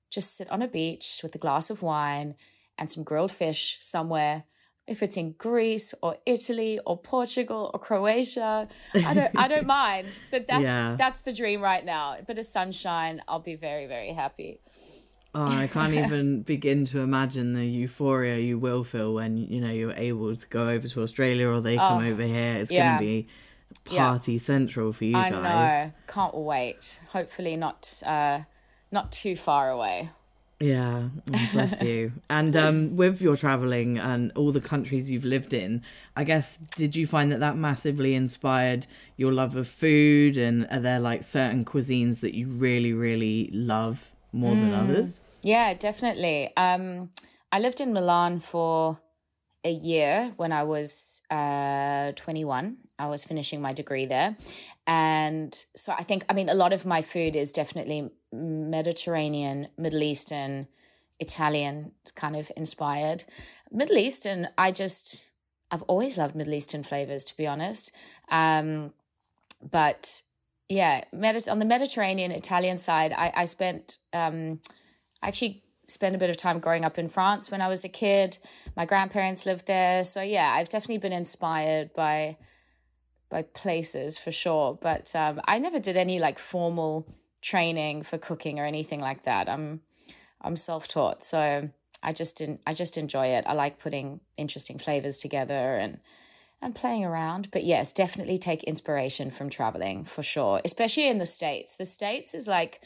just 0.10 0.36
sit 0.36 0.50
on 0.50 0.62
a 0.62 0.68
beach 0.68 1.20
with 1.22 1.36
a 1.36 1.38
glass 1.38 1.70
of 1.70 1.82
wine 1.82 2.36
and 2.78 2.92
some 2.92 3.04
grilled 3.04 3.32
fish 3.32 3.78
somewhere. 3.82 4.46
If 4.90 5.04
it's 5.04 5.18
in 5.18 5.34
Greece 5.34 5.94
or 6.02 6.18
Italy 6.26 6.80
or 6.86 6.98
Portugal 6.98 7.70
or 7.74 7.80
Croatia, 7.80 8.68
I 8.96 9.14
don't 9.14 9.32
I 9.38 9.48
don't 9.48 9.68
mind. 9.82 10.20
But 10.32 10.48
that's 10.48 10.64
Yeah. 10.64 10.96
that's 10.98 11.22
the 11.22 11.34
dream 11.34 11.62
right 11.62 11.86
now. 11.86 12.16
A 12.20 12.24
bit 12.24 12.38
of 12.40 12.46
sunshine, 12.46 13.22
I'll 13.28 13.40
be 13.40 13.56
very, 13.56 13.86
very 13.88 14.12
happy. 14.14 14.60
Oh, 15.36 15.46
I 15.46 15.68
can't 15.68 15.94
even 16.04 16.42
begin 16.42 16.86
to 16.86 17.02
imagine 17.02 17.54
the 17.54 17.66
euphoria 17.66 18.38
you 18.40 18.58
will 18.58 18.84
feel 18.84 19.14
when 19.14 19.38
you 19.38 19.62
know 19.62 19.70
you're 19.72 19.94
able 19.94 20.36
to 20.36 20.48
go 20.48 20.70
over 20.70 20.88
to 20.88 21.04
Australia 21.04 21.48
or 21.48 21.62
they 21.62 21.78
come 21.78 22.04
over 22.04 22.24
here. 22.24 22.56
It's 22.58 22.72
Oh, 22.72 22.76
yeah. 22.76 22.98
going 22.98 23.00
to 23.00 23.06
be 23.06 23.28
party 23.86 24.38
central 24.40 24.92
for 24.92 25.06
you 25.06 25.16
I 25.16 25.30
guys. 25.30 25.44
know. 25.44 25.92
Can't 26.08 26.34
wait. 26.36 27.00
Hopefully 27.12 27.56
not 27.56 28.02
uh 28.06 28.40
not 28.92 29.12
too 29.12 29.36
far 29.36 29.70
away. 29.70 30.10
Yeah, 30.60 31.10
oh, 31.32 31.50
bless 31.54 31.82
you. 31.90 32.12
And 32.30 32.56
um, 32.56 32.96
with 32.98 33.22
your 33.22 33.38
traveling 33.38 33.98
and 33.98 34.32
all 34.36 34.52
the 34.52 34.60
countries 34.62 35.10
you've 35.10 35.26
lived 35.26 35.54
in, 35.54 35.82
I 36.16 36.26
guess 36.26 36.58
did 36.76 36.96
you 36.96 37.08
find 37.08 37.32
that 37.32 37.40
that 37.40 37.56
massively 37.56 38.14
inspired 38.14 38.86
your 39.16 39.32
love 39.32 39.56
of 39.56 39.68
food? 39.68 40.38
And 40.38 40.68
are 40.70 40.80
there 40.80 41.00
like 41.00 41.24
certain 41.24 41.64
cuisines 41.64 42.20
that 42.22 42.36
you 42.36 42.48
really, 42.48 42.92
really 42.94 43.50
love 43.54 44.12
more 44.34 44.56
than 44.56 44.72
Mm. 44.72 44.84
others? 44.84 45.22
Yeah, 45.44 45.74
definitely. 45.74 46.52
Um, 46.58 47.12
I 47.52 47.60
lived 47.60 47.80
in 47.80 47.94
Milan 47.94 48.42
for 48.42 49.00
a 49.64 49.72
year 49.72 50.34
when 50.38 50.52
I 50.52 50.64
was 50.64 51.22
uh, 51.30 52.12
21. 52.14 52.78
I 52.98 53.08
was 53.08 53.24
finishing 53.24 53.62
my 53.62 53.72
degree 53.74 54.06
there. 54.06 54.36
And 54.86 55.54
so 55.76 55.94
I 55.98 56.04
think, 56.04 56.26
I 56.30 56.34
mean, 56.34 56.50
a 56.50 56.54
lot 56.54 56.74
of 56.74 56.86
my 56.86 57.02
food 57.02 57.36
is 57.36 57.52
definitely 57.54 58.10
Mediterranean, 58.32 59.68
Middle 59.78 60.04
Eastern, 60.04 60.68
Italian 61.20 61.92
kind 62.16 62.36
of 62.36 62.52
inspired. 62.56 63.24
Middle 63.72 63.98
Eastern, 63.98 64.50
I 64.58 64.72
just, 64.72 65.26
I've 65.72 65.82
always 65.84 66.18
loved 66.18 66.36
Middle 66.36 66.54
Eastern 66.54 66.84
flavors, 66.84 67.24
to 67.26 67.38
be 67.38 67.48
honest. 67.48 67.92
Um, 68.30 68.94
but 69.72 70.22
yeah, 70.70 71.04
Medit- 71.14 71.52
on 71.52 71.60
the 71.60 71.66
Mediterranean 71.66 72.32
Italian 72.32 72.78
side, 72.78 73.12
I, 73.12 73.34
I 73.36 73.46
spent 73.46 73.98
um, 74.14 74.62
I 75.22 75.28
actually 75.28 75.64
spent 75.88 76.16
a 76.16 76.20
bit 76.20 76.30
of 76.30 76.38
time 76.38 76.60
growing 76.60 76.86
up 76.86 77.00
in 77.00 77.10
France 77.10 77.50
when 77.50 77.62
I 77.62 77.68
was 77.68 77.84
a 77.84 77.90
kid. 77.90 78.38
My 78.78 78.86
grandparents 78.86 79.46
lived 79.46 79.66
there, 79.66 80.04
so 80.04 80.22
yeah, 80.22 80.52
I've 80.54 80.70
definitely 80.70 81.00
been 81.00 81.14
inspired 81.14 81.94
by 81.94 82.38
by 83.30 83.42
places 83.42 84.18
for 84.18 84.32
sure. 84.32 84.78
But 84.80 85.16
um, 85.16 85.42
I 85.46 85.60
never 85.60 85.80
did 85.80 85.98
any 85.98 86.20
like 86.20 86.40
formal 86.40 87.08
training 87.42 88.04
for 88.04 88.18
cooking 88.18 88.60
or 88.60 88.66
anything 88.66 89.00
like 89.00 89.24
that. 89.24 89.50
I'm 89.50 89.82
I'm 90.42 90.56
self 90.56 90.88
taught, 90.88 91.24
so 91.24 91.70
I 92.02 92.14
just 92.14 92.38
didn't. 92.38 92.62
I 92.66 92.74
just 92.74 92.98
enjoy 92.98 93.28
it. 93.28 93.46
I 93.48 93.54
like 93.54 93.80
putting 93.80 94.22
interesting 94.38 94.80
flavors 94.80 95.18
together 95.18 95.78
and 95.78 96.00
and 96.62 96.76
playing 96.76 97.06
around. 97.06 97.52
But 97.52 97.64
yes, 97.64 97.94
definitely 97.94 98.38
take 98.38 98.64
inspiration 98.64 99.32
from 99.32 99.50
traveling 99.50 100.04
for 100.04 100.24
sure, 100.24 100.62
especially 100.64 101.08
in 101.08 101.18
the 101.18 101.26
States. 101.26 101.76
The 101.76 101.86
States 101.86 102.34
is 102.34 102.48
like 102.48 102.82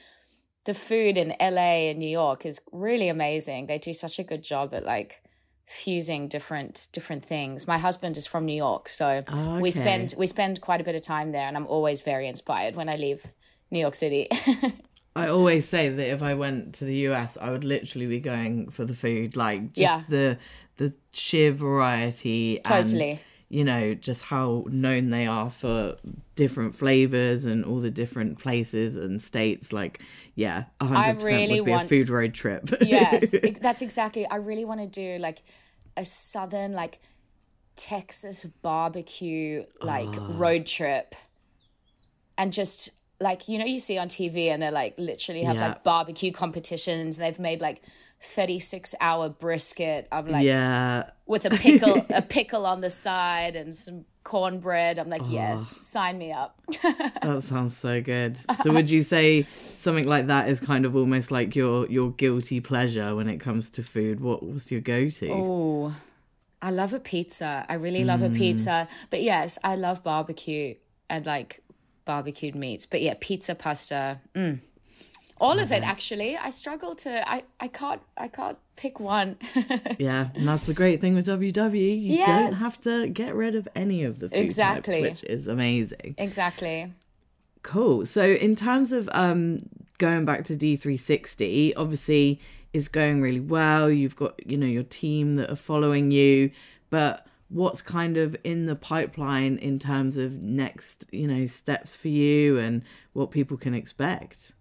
the 0.66 0.74
food 0.74 1.18
in 1.18 1.36
LA 1.40 1.90
and 1.90 2.00
New 2.00 2.10
York 2.10 2.46
is 2.46 2.62
really 2.72 3.10
amazing. 3.10 3.68
They 3.68 3.80
do 3.80 3.94
such 3.94 4.20
a 4.20 4.24
good 4.24 4.44
job 4.44 4.74
at 4.74 4.86
like 4.86 5.22
fusing 5.66 6.28
different 6.28 6.88
different 6.92 7.24
things. 7.24 7.68
My 7.68 7.78
husband 7.78 8.18
is 8.18 8.28
from 8.28 8.46
New 8.46 8.56
York, 8.56 8.90
so 8.90 9.24
oh, 9.28 9.60
we 9.60 9.72
spend 9.72 10.14
we 10.18 10.28
spend 10.28 10.62
quite 10.62 10.82
a 10.82 10.84
bit 10.84 10.96
of 10.96 11.02
time 11.02 11.32
there 11.32 11.48
and 11.48 11.56
I'm 11.56 11.68
always 11.68 12.02
very 12.02 12.28
inspired 12.28 12.76
when 12.76 12.90
I 12.90 12.96
leave 12.96 13.26
New 13.74 13.80
York 13.80 13.96
City. 13.96 14.30
I 15.16 15.28
always 15.28 15.68
say 15.68 15.90
that 15.90 16.12
if 16.12 16.24
I 16.24 16.34
went 16.34 16.76
to 16.76 16.86
the 16.86 16.96
US, 17.10 17.38
I 17.40 17.52
would 17.52 17.64
literally 17.64 18.08
be 18.08 18.20
going 18.20 18.70
for 18.70 18.86
the 18.86 18.94
food, 18.96 19.36
like 19.36 19.74
just 19.74 19.78
Yeah. 19.78 20.04
the 20.08 20.38
the 20.78 20.96
sheer 21.12 21.52
variety 21.52 22.60
Totally. 22.64 23.12
and 23.12 23.20
you 23.50 23.64
know 23.64 23.94
just 23.94 24.24
how 24.24 24.66
known 24.70 25.12
they 25.12 25.28
are 25.28 25.52
for 25.52 25.98
different 26.36 26.74
flavors 26.74 27.46
and 27.46 27.64
all 27.64 27.80
the 27.80 27.92
different 27.92 28.40
places 28.40 28.96
and 28.96 29.22
states. 29.22 29.72
Like, 29.72 30.02
yeah, 30.36 30.66
hundred 30.82 31.16
percent 31.20 31.24
really 31.24 31.62
would 31.62 31.66
be 31.66 31.72
want- 31.72 31.92
a 31.92 31.96
food 31.96 32.10
road 32.10 32.34
trip. 32.34 32.70
yes, 32.82 33.36
that's 33.62 33.82
exactly. 33.82 34.26
I 34.28 34.38
really 34.38 34.66
want 34.66 34.82
to 34.82 34.88
do 34.88 35.20
like 35.20 35.44
a 35.96 36.06
southern 36.06 36.74
like 36.74 37.00
Texas 37.76 38.44
barbecue 38.64 39.66
like 39.82 40.10
ah. 40.20 40.28
road 40.32 40.66
trip, 40.66 41.14
and 42.36 42.52
just 42.52 42.90
like 43.20 43.48
you 43.48 43.58
know 43.58 43.66
you 43.66 43.80
see 43.80 43.98
on 43.98 44.08
TV 44.08 44.48
and 44.48 44.62
they're 44.62 44.72
like 44.72 44.96
literally 44.98 45.44
have 45.44 45.56
Yeah. 45.56 45.70
like 45.70 45.84
barbecue 45.84 46.32
competitions. 46.32 47.18
And 47.18 47.26
they've 47.26 47.40
made 47.40 47.62
like 47.62 47.82
36 48.24 48.96
hour 49.02 49.30
brisket. 49.30 50.08
I'm 50.12 50.28
like, 50.28 50.46
yeah, 50.46 51.12
with 51.26 51.46
a 51.46 51.50
pickle, 51.58 52.06
a 52.10 52.22
pickle 52.22 52.66
on 52.66 52.82
the 52.82 52.90
side 52.90 53.56
and 53.56 53.76
some 53.76 54.06
cornbread. 54.24 54.98
I'm 54.98 55.10
like, 55.10 55.22
oh. 55.24 55.30
yes, 55.30 55.86
sign 55.86 56.18
me 56.18 56.32
up. 56.32 56.60
that 56.82 57.44
sounds 57.44 57.78
so 57.78 58.02
good. 58.02 58.40
So 58.64 58.72
would 58.72 58.90
you 58.90 59.04
say 59.04 59.44
something 59.44 60.08
like 60.08 60.28
that 60.28 60.50
is 60.50 60.60
kind 60.60 60.86
of 60.86 60.96
almost 60.96 61.32
like 61.32 61.56
your 61.56 61.88
your 61.88 62.12
guilty 62.12 62.62
pleasure 62.62 63.16
when 63.16 63.28
it 63.28 63.40
comes 63.40 63.70
to 63.72 63.84
food? 63.84 64.22
What 64.22 64.46
was 64.46 64.72
your 64.72 64.82
go 64.82 65.10
to? 65.10 65.30
Oh, 65.30 65.96
I 66.62 66.72
love 66.72 66.94
a 66.94 67.00
pizza. 67.00 67.66
I 67.68 67.76
really 67.76 68.06
love 68.06 68.22
mm. 68.22 68.34
a 68.34 68.38
pizza. 68.38 68.88
But 69.10 69.22
yes, 69.22 69.60
I 69.64 69.76
love 69.76 70.04
barbecue 70.04 70.76
and 71.10 71.26
like 71.26 71.62
barbecued 72.06 72.56
meats. 72.56 72.86
But 72.86 73.02
yeah, 73.02 73.16
pizza, 73.20 73.56
pasta. 73.56 74.20
Mm. 74.36 74.60
All 75.40 75.60
of 75.60 75.72
it 75.72 75.84
actually. 75.84 76.38
I 76.38 76.50
struggle 76.50 76.96
to 76.98 77.30
I 77.30 77.44
I 77.60 77.68
can't 77.68 78.02
I 78.18 78.28
can't 78.28 78.58
pick 78.76 79.00
one. 79.00 79.38
yeah, 79.98 80.30
and 80.36 80.48
that's 80.48 80.66
the 80.66 80.74
great 80.74 81.02
thing 81.02 81.16
with 81.16 81.28
WW. 81.28 81.74
You 81.74 82.16
yes. 82.18 82.28
don't 82.28 82.54
have 82.54 82.82
to 82.82 83.08
get 83.08 83.36
rid 83.36 83.56
of 83.56 83.68
any 83.76 84.04
of 84.04 84.20
the 84.20 84.30
food 84.30 84.40
exactly. 84.40 85.02
types, 85.02 85.22
which 85.22 85.30
is 85.30 85.48
amazing. 85.48 86.16
Exactly. 86.18 86.94
Cool. 87.62 88.06
So 88.06 88.24
in 88.24 88.56
terms 88.56 88.92
of 88.92 89.10
um 89.12 89.60
going 89.98 90.26
back 90.26 90.46
to 90.46 90.54
D360, 90.56 91.74
obviously 91.78 92.40
is 92.74 92.88
going 92.88 93.22
really 93.22 93.40
well. 93.40 93.90
You've 93.90 94.16
got, 94.16 94.46
you 94.46 94.58
know, 94.58 94.68
your 94.68 94.84
team 94.84 95.36
that 95.36 95.50
are 95.50 95.56
following 95.56 96.12
you, 96.12 96.52
but 96.90 97.28
what's 97.54 97.84
kind 97.84 98.18
of 98.18 98.36
in 98.44 98.66
the 98.66 98.76
pipeline 98.76 99.58
in 99.58 99.78
terms 99.78 100.18
of 100.18 100.42
next, 100.42 101.06
you 101.12 101.28
know, 101.28 101.46
steps 101.46 101.96
for 101.96 102.08
you 102.08 102.58
and 102.58 102.82
what 103.14 103.30
people 103.30 103.58
can 103.58 103.76
expect? 103.76 104.54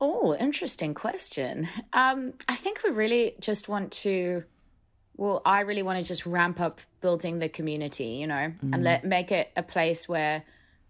Oh, 0.00 0.34
interesting 0.34 0.94
question. 0.94 1.68
Um, 1.92 2.32
I 2.48 2.56
think 2.56 2.82
we 2.82 2.90
really 2.90 3.36
just 3.40 3.68
want 3.68 3.92
to. 3.92 4.44
Well, 5.16 5.42
I 5.44 5.60
really 5.60 5.82
want 5.82 6.02
to 6.02 6.08
just 6.08 6.24
ramp 6.24 6.60
up 6.60 6.80
building 7.02 7.40
the 7.40 7.48
community, 7.48 8.04
you 8.04 8.26
know, 8.26 8.34
mm. 8.64 8.72
and 8.72 8.82
let 8.82 9.04
make 9.04 9.30
it 9.30 9.52
a 9.54 9.62
place 9.62 10.08
where, 10.08 10.44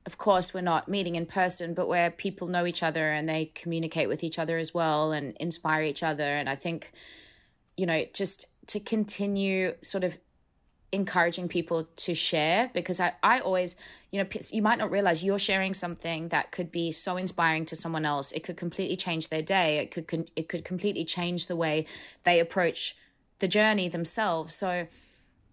of 0.06 0.18
course, 0.18 0.54
we're 0.54 0.60
not 0.60 0.88
meeting 0.88 1.16
in 1.16 1.26
person, 1.26 1.74
but 1.74 1.88
where 1.88 2.12
people 2.12 2.46
know 2.46 2.64
each 2.64 2.84
other 2.84 3.10
and 3.10 3.28
they 3.28 3.46
communicate 3.46 4.08
with 4.08 4.22
each 4.22 4.38
other 4.38 4.56
as 4.56 4.72
well 4.72 5.10
and 5.10 5.36
inspire 5.40 5.82
each 5.82 6.04
other. 6.04 6.22
And 6.22 6.48
I 6.48 6.54
think, 6.54 6.92
you 7.76 7.86
know, 7.86 8.06
just 8.14 8.46
to 8.68 8.78
continue 8.78 9.74
sort 9.82 10.04
of 10.04 10.16
encouraging 10.92 11.48
people 11.48 11.88
to 11.96 12.14
share 12.14 12.70
because 12.74 12.98
I, 13.00 13.12
I 13.22 13.40
always 13.40 13.76
you 14.10 14.20
know 14.20 14.28
you 14.50 14.62
might 14.62 14.78
not 14.78 14.90
realize 14.90 15.22
you're 15.22 15.38
sharing 15.38 15.72
something 15.72 16.28
that 16.28 16.50
could 16.50 16.72
be 16.72 16.90
so 16.90 17.16
inspiring 17.16 17.64
to 17.66 17.76
someone 17.76 18.04
else. 18.04 18.32
It 18.32 18.40
could 18.40 18.56
completely 18.56 18.96
change 18.96 19.28
their 19.28 19.42
day. 19.42 19.78
It 19.78 19.90
could 19.90 20.30
it 20.34 20.48
could 20.48 20.64
completely 20.64 21.04
change 21.04 21.46
the 21.46 21.56
way 21.56 21.86
they 22.24 22.40
approach 22.40 22.96
the 23.38 23.48
journey 23.48 23.88
themselves. 23.88 24.54
So 24.54 24.86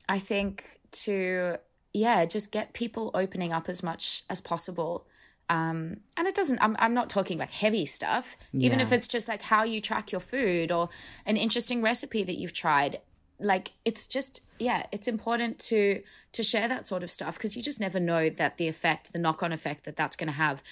i 0.09 0.17
think 0.17 0.79
to 0.89 1.57
yeah 1.93 2.23
just 2.25 2.49
get 2.53 2.71
people 2.71 3.11
opening 3.13 3.51
up 3.51 3.69
as 3.69 3.83
much 3.83 4.23
as 4.29 4.41
possible. 4.41 5.05
Um, 5.49 6.01
and 6.17 6.27
it 6.27 6.35
doesn't 6.35 6.61
I'm, 6.61 6.75
I'm 6.77 6.93
not 6.93 7.09
talking 7.09 7.37
like 7.37 7.51
heavy 7.51 7.85
stuff 7.85 8.35
even 8.53 8.79
yeah. 8.79 8.83
if 8.83 8.91
it's 8.91 9.07
just 9.07 9.29
like 9.29 9.41
how 9.41 9.63
you 9.63 9.79
track 9.79 10.11
your 10.11 10.19
food 10.19 10.73
or 10.73 10.89
an 11.25 11.37
interesting 11.37 11.81
recipe 11.81 12.21
that 12.25 12.37
you've 12.37 12.51
tried 12.51 12.99
like 13.39 13.71
it's 13.85 14.07
just 14.07 14.43
yeah 14.59 14.83
it's 14.91 15.07
important 15.07 15.59
to 15.59 16.01
to 16.31 16.43
share 16.43 16.67
that 16.67 16.87
sort 16.87 17.03
of 17.03 17.11
stuff 17.11 17.35
because 17.37 17.55
you 17.55 17.61
just 17.63 17.79
never 17.79 17.99
know 17.99 18.29
that 18.29 18.57
the 18.57 18.67
effect 18.67 19.13
the 19.13 19.19
knock-on 19.19 19.51
effect 19.51 19.83
that 19.85 19.95
that's 19.95 20.15
going 20.15 20.27
to 20.27 20.33
have 20.33 20.63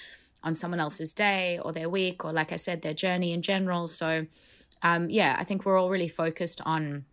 on 0.42 0.54
someone 0.54 0.80
else's 0.80 1.14
day 1.14 1.58
or 1.62 1.72
their 1.72 1.88
week 1.88 2.24
or 2.24 2.32
like 2.32 2.52
i 2.52 2.56
said 2.56 2.82
their 2.82 2.94
journey 2.94 3.32
in 3.32 3.42
general. 3.42 3.86
So 3.86 4.26
um 4.82 5.08
yeah 5.10 5.36
i 5.38 5.44
think 5.44 5.64
we're 5.64 5.78
all 5.78 5.90
really 5.90 6.08
focused 6.08 6.60
on 6.66 7.04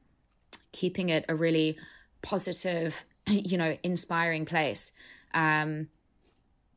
keeping 0.72 1.10
it 1.10 1.24
a 1.30 1.36
really 1.36 1.78
positive 2.22 3.06
you 3.28 3.58
know 3.58 3.78
inspiring 3.84 4.46
place. 4.46 4.92
Um 5.34 5.90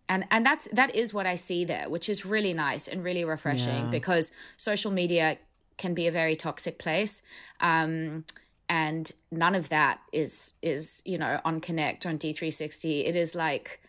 and 0.09 0.25
and 0.31 0.47
that's 0.47 0.69
that 0.69 0.95
is 0.95 1.13
what 1.13 1.27
i 1.27 1.35
see 1.35 1.65
there 1.65 1.91
which 1.91 2.09
is 2.09 2.25
really 2.25 2.55
nice 2.55 2.87
and 2.87 3.03
really 3.03 3.25
refreshing 3.25 3.87
yeah. 3.87 3.91
because 3.91 4.31
social 4.57 4.93
media 4.93 5.37
can 5.79 5.95
be 5.95 6.07
a 6.07 6.13
very 6.13 6.37
toxic 6.37 6.79
place. 6.79 7.23
Um 7.61 8.25
and 8.69 9.13
none 9.31 9.55
of 9.55 9.69
that 9.69 10.01
is 10.13 10.55
is 10.63 11.03
you 11.05 11.19
know 11.19 11.41
on 11.45 11.61
connect 11.61 12.07
on 12.07 12.19
d360 12.19 13.07
it 13.07 13.15
is 13.17 13.35
like 13.35 13.81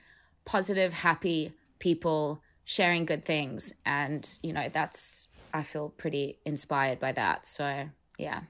positive 0.45 0.93
happy 0.93 1.51
people 1.79 2.41
sharing 2.67 3.05
good 3.05 3.25
things. 3.25 3.73
And 3.85 4.27
you 4.43 4.53
know 4.53 4.69
that's 4.71 5.29
i 5.53 5.63
feel 5.63 5.89
pretty 5.89 6.39
inspired 6.45 6.99
by 6.99 7.13
that. 7.13 7.47
So 7.47 7.89
yeah. 8.17 8.41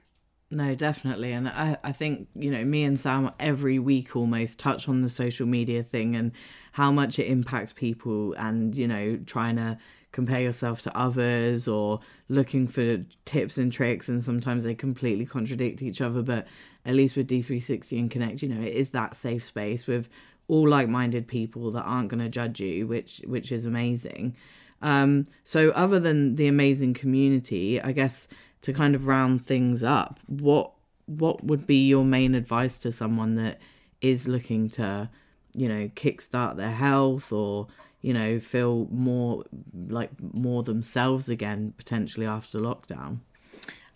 No 0.50 0.74
definitely. 0.74 1.32
And 1.32 1.48
i 1.48 1.76
i 1.84 1.92
think 1.92 2.28
you 2.34 2.50
know 2.50 2.64
me 2.64 2.84
and 2.84 2.98
sam 2.98 3.30
every 3.38 3.78
week 3.78 4.16
almost 4.16 4.58
touch 4.58 4.88
on 4.88 5.02
the 5.02 5.08
social 5.08 5.46
media 5.46 5.82
thing 5.82 6.16
and 6.16 6.32
how 6.72 6.90
much 6.90 7.18
it 7.18 7.26
impacts 7.26 7.72
people 7.72 8.34
and 8.34 8.76
you 8.76 8.88
know 8.88 9.16
trying 9.26 9.56
to 9.56 9.78
compare 10.18 10.40
yourself 10.40 10.80
to 10.80 10.98
others 10.98 11.68
or 11.68 12.00
looking 12.28 12.66
for 12.66 12.98
tips 13.24 13.56
and 13.56 13.70
tricks 13.72 14.08
and 14.08 14.20
sometimes 14.20 14.64
they 14.64 14.74
completely 14.74 15.24
contradict 15.24 15.80
each 15.80 16.00
other 16.00 16.22
but 16.22 16.44
at 16.84 16.96
least 16.96 17.16
with 17.16 17.28
d360 17.28 17.96
and 18.00 18.10
connect 18.10 18.42
you 18.42 18.48
know 18.48 18.60
it 18.60 18.72
is 18.72 18.90
that 18.90 19.14
safe 19.14 19.44
space 19.44 19.86
with 19.86 20.08
all 20.48 20.68
like-minded 20.68 21.28
people 21.28 21.70
that 21.70 21.82
aren't 21.82 22.08
going 22.08 22.18
to 22.18 22.28
judge 22.28 22.58
you 22.58 22.84
which 22.84 23.22
which 23.26 23.52
is 23.52 23.64
amazing. 23.64 24.34
Um 24.82 25.24
so 25.44 25.70
other 25.70 26.00
than 26.00 26.34
the 26.34 26.48
amazing 26.48 26.94
community 26.94 27.80
i 27.80 27.92
guess 27.92 28.26
to 28.62 28.72
kind 28.72 28.96
of 28.96 29.06
round 29.06 29.46
things 29.46 29.84
up 29.84 30.18
what 30.26 30.72
what 31.06 31.44
would 31.44 31.64
be 31.64 31.86
your 31.86 32.04
main 32.04 32.34
advice 32.34 32.76
to 32.78 32.90
someone 32.90 33.36
that 33.36 33.60
is 34.00 34.26
looking 34.26 34.68
to 34.70 35.08
you 35.54 35.68
know 35.68 35.88
kickstart 35.94 36.56
their 36.56 36.76
health 36.86 37.32
or 37.32 37.68
you 38.00 38.14
know, 38.14 38.38
feel 38.38 38.86
more 38.90 39.44
like 39.88 40.10
more 40.34 40.62
themselves 40.62 41.28
again 41.28 41.74
potentially 41.76 42.26
after 42.26 42.58
lockdown? 42.58 43.18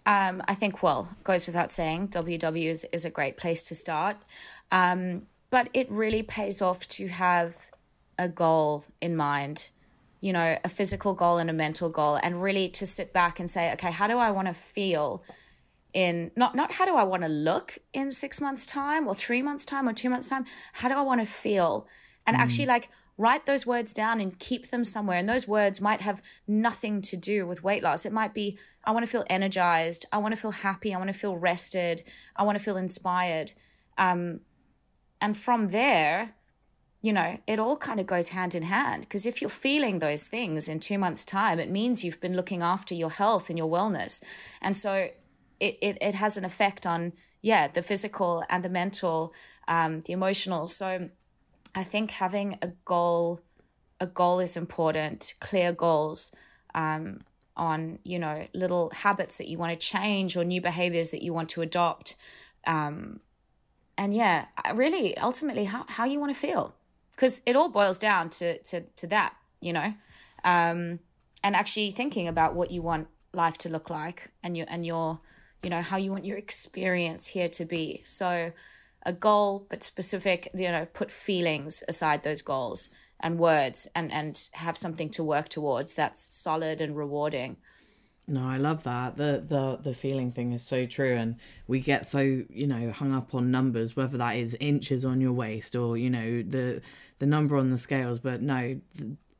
Um, 0.05 0.43
I 0.49 0.55
think, 0.55 0.83
well, 0.83 1.09
goes 1.23 1.47
without 1.47 1.71
saying, 1.71 2.09
WW 2.09 2.71
is, 2.71 2.85
is 2.93 3.05
a 3.05 3.11
great 3.11 3.37
place 3.37 3.63
to 3.65 3.75
start. 3.75 4.17
Um, 4.73 5.27
but 5.51 5.69
it 5.75 5.91
really 5.91 6.23
pays 6.23 6.61
off 6.61 6.89
to 6.89 7.09
have 7.09 7.71
a 8.19 8.29
goal 8.29 8.85
in 9.01 9.15
mind, 9.15 9.71
you 10.21 10.33
know, 10.33 10.59
a 10.65 10.69
physical 10.69 11.15
goal 11.15 11.39
and 11.39 11.49
a 11.49 11.53
mental 11.53 11.89
goal, 11.89 12.17
and 12.17 12.43
really 12.43 12.69
to 12.71 12.87
sit 12.87 13.13
back 13.13 13.39
and 13.39 13.49
say, 13.49 13.73
okay, 13.75 13.93
how 13.93 14.09
do 14.09 14.19
I 14.19 14.31
want 14.31 14.49
to 14.49 14.55
feel? 14.55 15.23
in 15.95 16.31
not 16.37 16.55
not 16.55 16.73
how 16.73 16.87
do 16.87 16.97
I 16.97 17.03
want 17.03 17.23
to 17.23 17.29
look 17.29 17.79
in 17.93 18.11
6 18.11 18.41
months 18.41 18.65
time 18.65 19.07
or 19.07 19.15
3 19.15 19.43
months 19.43 19.67
time 19.67 19.87
or 19.87 19.93
2 19.93 20.09
months 20.09 20.31
time 20.31 20.47
how 20.73 20.89
do 20.89 20.95
I 20.95 21.03
want 21.03 21.21
to 21.21 21.27
feel 21.27 21.87
and 22.27 22.35
mm. 22.35 22.41
actually 22.41 22.65
like 22.65 22.89
write 23.19 23.47
those 23.47 23.67
words 23.67 23.93
down 23.93 24.21
and 24.21 24.39
keep 24.39 24.71
them 24.71 24.85
somewhere. 24.85 25.19
And 25.19 25.29
those 25.29 25.47
words 25.47 25.81
might 25.81 26.01
have 26.01 26.23
nothing 26.47 27.03
to 27.03 27.17
do 27.17 27.47
with 27.47 27.63
weight 27.63 27.83
loss. 27.83 28.07
It 28.07 28.13
might 28.13 28.35
be, 28.35 28.59
I 28.85 28.91
want 28.91 29.05
to 29.05 29.11
feel 29.11 29.25
energized. 29.29 30.07
I 30.13 30.19
want 30.19 30.35
to 30.35 30.41
feel 30.41 30.51
happy. 30.51 30.95
I 30.95 30.99
want 30.99 31.09
to 31.09 31.19
feel 31.19 31.37
rested. 31.37 32.03
I 32.35 32.43
want 32.43 32.59
to 32.59 32.65
feel 32.65 32.77
inspired. 32.77 33.53
Um, 33.99 34.41
and 35.21 35.37
from 35.37 35.69
there, 35.69 36.35
you 37.03 37.13
know, 37.13 37.39
it 37.47 37.59
all 37.59 37.77
kind 37.77 38.01
of 38.01 38.07
goes 38.07 38.31
hand 38.31 38.55
in 38.55 38.63
hand. 38.63 39.03
Because 39.03 39.27
if 39.27 39.41
you're 39.41 39.51
feeling 39.51 39.99
those 39.99 40.29
things 40.29 40.69
in 40.69 40.81
two 40.81 40.99
months' 40.99 41.25
time, 41.25 41.59
it 41.59 41.71
means 41.71 42.05
you've 42.05 42.21
been 42.21 42.37
looking 42.37 42.63
after 42.63 42.95
your 42.95 43.11
health 43.11 43.51
and 43.51 43.59
your 43.59 43.71
wellness. 43.71 44.23
And 44.61 44.77
so 44.77 45.09
it, 45.61 45.79
it, 45.83 45.99
it 46.01 46.15
has 46.15 46.37
an 46.37 46.45
effect 46.45 46.87
on, 46.87 47.13
yeah, 47.43 47.69
the 47.69 47.83
physical 47.83 48.45
and 48.49 48.65
the 48.65 48.69
mental, 48.69 49.35
um, 49.69 50.01
the 50.01 50.13
emotional. 50.13 50.67
So, 50.67 51.11
I 51.75 51.83
think 51.85 52.13
having 52.13 52.59
a 52.63 52.69
goal, 52.85 53.41
a 54.01 54.07
goal 54.07 54.41
is 54.41 54.57
important. 54.57 55.35
Clear 55.41 55.73
goals 55.73 56.35
um, 56.75 57.21
on 57.57 57.99
you 58.05 58.19
know 58.19 58.47
little 58.55 58.91
habits 58.91 59.39
that 59.39 59.49
you 59.49 59.59
want 59.59 59.79
to 59.79 59.87
change 59.87 60.37
or 60.37 60.45
new 60.45 60.61
behaviors 60.61 61.11
that 61.11 61.23
you 61.23 61.33
want 61.33 61.49
to 61.51 61.63
adopt, 61.63 62.17
um, 62.67 63.21
and 63.97 64.15
yeah, 64.15 64.47
really 64.75 65.17
ultimately 65.19 65.65
how 65.65 65.85
how 65.89 66.05
you 66.05 66.21
want 66.21 66.33
to 66.33 66.39
feel 66.39 66.75
because 67.13 67.43
it 67.47 67.57
all 67.57 67.69
boils 67.69 67.99
down 67.99 68.31
to 68.31 68.59
to 68.63 68.81
to 68.97 69.07
that 69.07 69.35
you 69.63 69.73
know, 69.73 69.95
um, 70.45 70.99
and 71.43 71.57
actually 71.57 71.91
thinking 71.93 72.29
about 72.29 72.55
what 72.55 72.71
you 72.71 72.83
want 72.83 73.09
life 73.33 73.57
to 73.57 73.71
look 73.71 73.89
like 73.89 74.31
and 74.43 74.57
your 74.57 74.67
and 74.69 74.85
your 74.85 75.21
you 75.63 75.71
know 75.71 75.81
how 75.81 75.97
you 75.97 76.11
want 76.11 76.27
your 76.27 76.37
experience 76.37 77.29
here 77.29 77.49
to 77.49 77.65
be. 77.65 78.03
So 78.05 78.53
a 79.05 79.13
goal, 79.13 79.67
but 79.69 79.83
specific, 79.85 80.49
you 80.55 80.71
know, 80.71 80.87
put 80.93 81.11
feelings 81.11 81.83
aside 81.89 82.23
those 82.23 82.43
goals 82.43 82.89
and 83.21 83.39
words 83.39 83.89
and, 83.95 84.11
and 84.13 84.49
have 84.55 84.77
something 84.77 85.09
to 85.11 85.25
work 85.25 85.49
towards 85.49 85.95
that's 85.95 86.35
solid 86.35 86.81
and 86.81 86.97
rewarding. 86.97 87.57
No, 88.29 88.45
I 88.45 88.57
love 88.57 88.85
that. 88.85 89.17
The 89.17 89.45
the 89.47 89.79
the 89.83 89.95
feeling 89.95 90.31
thing 90.31 90.53
is 90.53 90.63
so 90.63 90.87
true 90.87 91.15
and 91.15 91.37
we 91.67 91.81
get 91.81 92.07
so, 92.07 92.21
you 92.21 92.67
know, 92.69 92.93
hung 92.93 93.13
up 93.13 93.35
on 93.35 93.51
numbers 93.51 93.97
whether 93.97 94.17
that 94.19 94.37
is 94.37 94.57
inches 94.61 95.05
on 95.05 95.21
your 95.21 95.33
waist 95.33 95.75
or, 95.75 95.97
you 95.97 96.09
know, 96.09 96.43
the 96.43 96.81
the 97.19 97.27
number 97.27 97.57
on 97.57 97.71
the 97.71 97.79
scales, 97.79 98.21
but 98.21 98.41
no, 98.41 98.81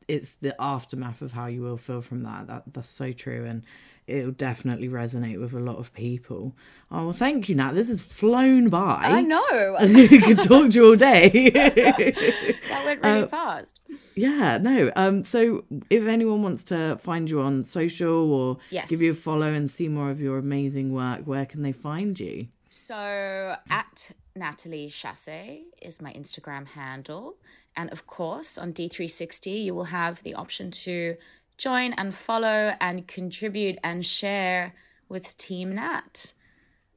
it's 0.07 0.35
the 0.35 0.55
aftermath 0.61 1.21
of 1.21 1.31
how 1.31 1.47
you 1.47 1.61
will 1.61 1.77
feel 1.77 2.01
from 2.01 2.23
that. 2.23 2.47
That 2.47 2.63
that's 2.67 2.89
so 2.89 3.11
true, 3.11 3.45
and 3.45 3.63
it'll 4.07 4.31
definitely 4.31 4.89
resonate 4.89 5.39
with 5.39 5.53
a 5.53 5.59
lot 5.59 5.77
of 5.77 5.93
people. 5.93 6.55
Oh, 6.91 7.05
well, 7.05 7.13
thank 7.13 7.49
you, 7.49 7.55
Nat. 7.55 7.73
This 7.73 7.89
has 7.89 8.01
flown 8.01 8.69
by. 8.69 9.01
I 9.03 9.21
know. 9.21 9.75
I 9.79 9.87
could 10.23 10.41
talk 10.41 10.71
to 10.71 10.75
you 10.75 10.89
all 10.89 10.95
day. 10.95 11.49
that 11.51 12.81
went 12.85 13.03
really 13.03 13.23
uh, 13.23 13.27
fast. 13.27 13.81
Yeah, 14.15 14.57
no. 14.57 14.91
Um, 14.95 15.23
so 15.23 15.65
if 15.89 16.05
anyone 16.05 16.43
wants 16.43 16.63
to 16.65 16.97
find 16.97 17.29
you 17.29 17.41
on 17.41 17.63
social 17.63 18.31
or 18.31 18.57
yes. 18.69 18.89
give 18.89 19.01
you 19.01 19.11
a 19.11 19.15
follow 19.15 19.47
and 19.47 19.69
see 19.69 19.87
more 19.87 20.11
of 20.11 20.19
your 20.19 20.37
amazing 20.37 20.93
work, 20.93 21.21
where 21.25 21.45
can 21.45 21.61
they 21.61 21.71
find 21.71 22.19
you? 22.19 22.47
So 22.69 23.55
at 23.69 24.11
Natalie 24.35 24.89
Chasse 24.89 25.61
is 25.81 26.01
my 26.01 26.11
Instagram 26.13 26.67
handle. 26.67 27.35
And 27.75 27.91
of 27.91 28.05
course, 28.07 28.57
on 28.57 28.73
D360, 28.73 29.63
you 29.63 29.73
will 29.73 29.85
have 29.85 30.23
the 30.23 30.35
option 30.35 30.71
to 30.71 31.15
join 31.63 31.93
and 31.93 32.13
follow 32.13 32.75
and 32.81 33.07
contribute 33.07 33.79
and 33.83 34.05
share 34.05 34.73
with 35.07 35.37
Team 35.37 35.75
Nat. 35.75 36.33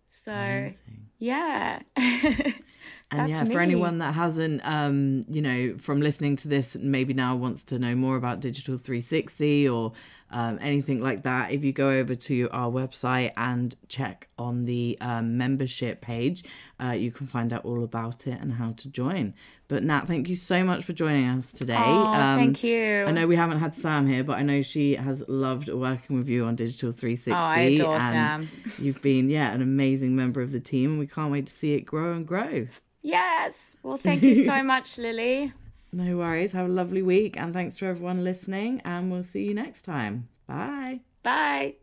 So, 0.08 0.32
Amazing. 0.32 1.06
yeah. 1.20 1.80
and 1.96 3.28
yeah, 3.28 3.44
me. 3.44 3.54
for 3.54 3.60
anyone 3.60 3.98
that 3.98 4.14
hasn't, 4.14 4.60
um, 4.64 5.22
you 5.28 5.40
know, 5.40 5.76
from 5.78 6.00
listening 6.00 6.34
to 6.36 6.48
this, 6.48 6.76
maybe 6.80 7.14
now 7.14 7.36
wants 7.36 7.62
to 7.64 7.78
know 7.78 7.94
more 7.94 8.16
about 8.16 8.40
Digital 8.40 8.76
360 8.76 9.68
or 9.68 9.92
um, 10.30 10.58
anything 10.60 11.00
like 11.00 11.22
that, 11.22 11.52
if 11.52 11.62
you 11.62 11.72
go 11.72 11.90
over 11.90 12.14
to 12.14 12.48
our 12.50 12.70
website 12.70 13.32
and 13.36 13.76
check 13.88 14.28
on 14.38 14.64
the 14.64 14.98
um, 15.00 15.36
membership 15.36 16.00
page, 16.00 16.44
uh, 16.82 16.90
you 16.90 17.10
can 17.10 17.26
find 17.26 17.52
out 17.52 17.64
all 17.64 17.84
about 17.84 18.26
it 18.26 18.40
and 18.40 18.54
how 18.54 18.72
to 18.72 18.88
join. 18.88 19.34
But 19.68 19.82
Nat, 19.84 20.06
thank 20.06 20.28
you 20.28 20.36
so 20.36 20.62
much 20.64 20.84
for 20.84 20.92
joining 20.92 21.26
us 21.28 21.52
today. 21.52 21.76
Oh, 21.76 22.06
um, 22.06 22.38
thank 22.38 22.62
you. 22.64 23.04
I 23.04 23.10
know 23.10 23.26
we 23.26 23.36
haven't 23.36 23.58
had 23.58 23.74
Sam 23.74 24.06
here, 24.06 24.24
but 24.24 24.38
I 24.38 24.42
know 24.42 24.62
she 24.62 24.96
has 24.96 25.24
loved 25.28 25.68
working 25.68 26.16
with 26.16 26.28
you 26.28 26.44
on 26.44 26.56
Digital 26.56 26.92
360. 26.92 27.32
Oh, 27.32 27.34
I 27.34 27.58
adore 27.58 27.94
and 27.94 28.02
Sam. 28.02 28.48
You've 28.78 29.02
been, 29.02 29.30
yeah, 29.30 29.52
an 29.52 29.62
amazing 29.62 30.14
member 30.16 30.40
of 30.40 30.52
the 30.52 30.60
team, 30.60 30.98
we 30.98 31.06
can't 31.06 31.32
wait 31.32 31.46
to 31.46 31.52
see 31.52 31.74
it 31.74 31.82
grow 31.82 32.12
and 32.12 32.26
grow. 32.26 32.66
Yes. 33.02 33.76
Well, 33.82 33.96
thank 33.96 34.22
you 34.22 34.34
so 34.34 34.62
much, 34.64 34.98
Lily. 34.98 35.52
No 35.96 36.18
worries. 36.18 36.52
Have 36.52 36.66
a 36.66 36.68
lovely 36.68 37.00
week. 37.00 37.38
And 37.38 37.54
thanks 37.54 37.74
to 37.76 37.86
everyone 37.86 38.22
listening. 38.22 38.82
And 38.84 39.10
we'll 39.10 39.22
see 39.22 39.44
you 39.44 39.54
next 39.54 39.80
time. 39.82 40.28
Bye. 40.46 41.00
Bye. 41.22 41.76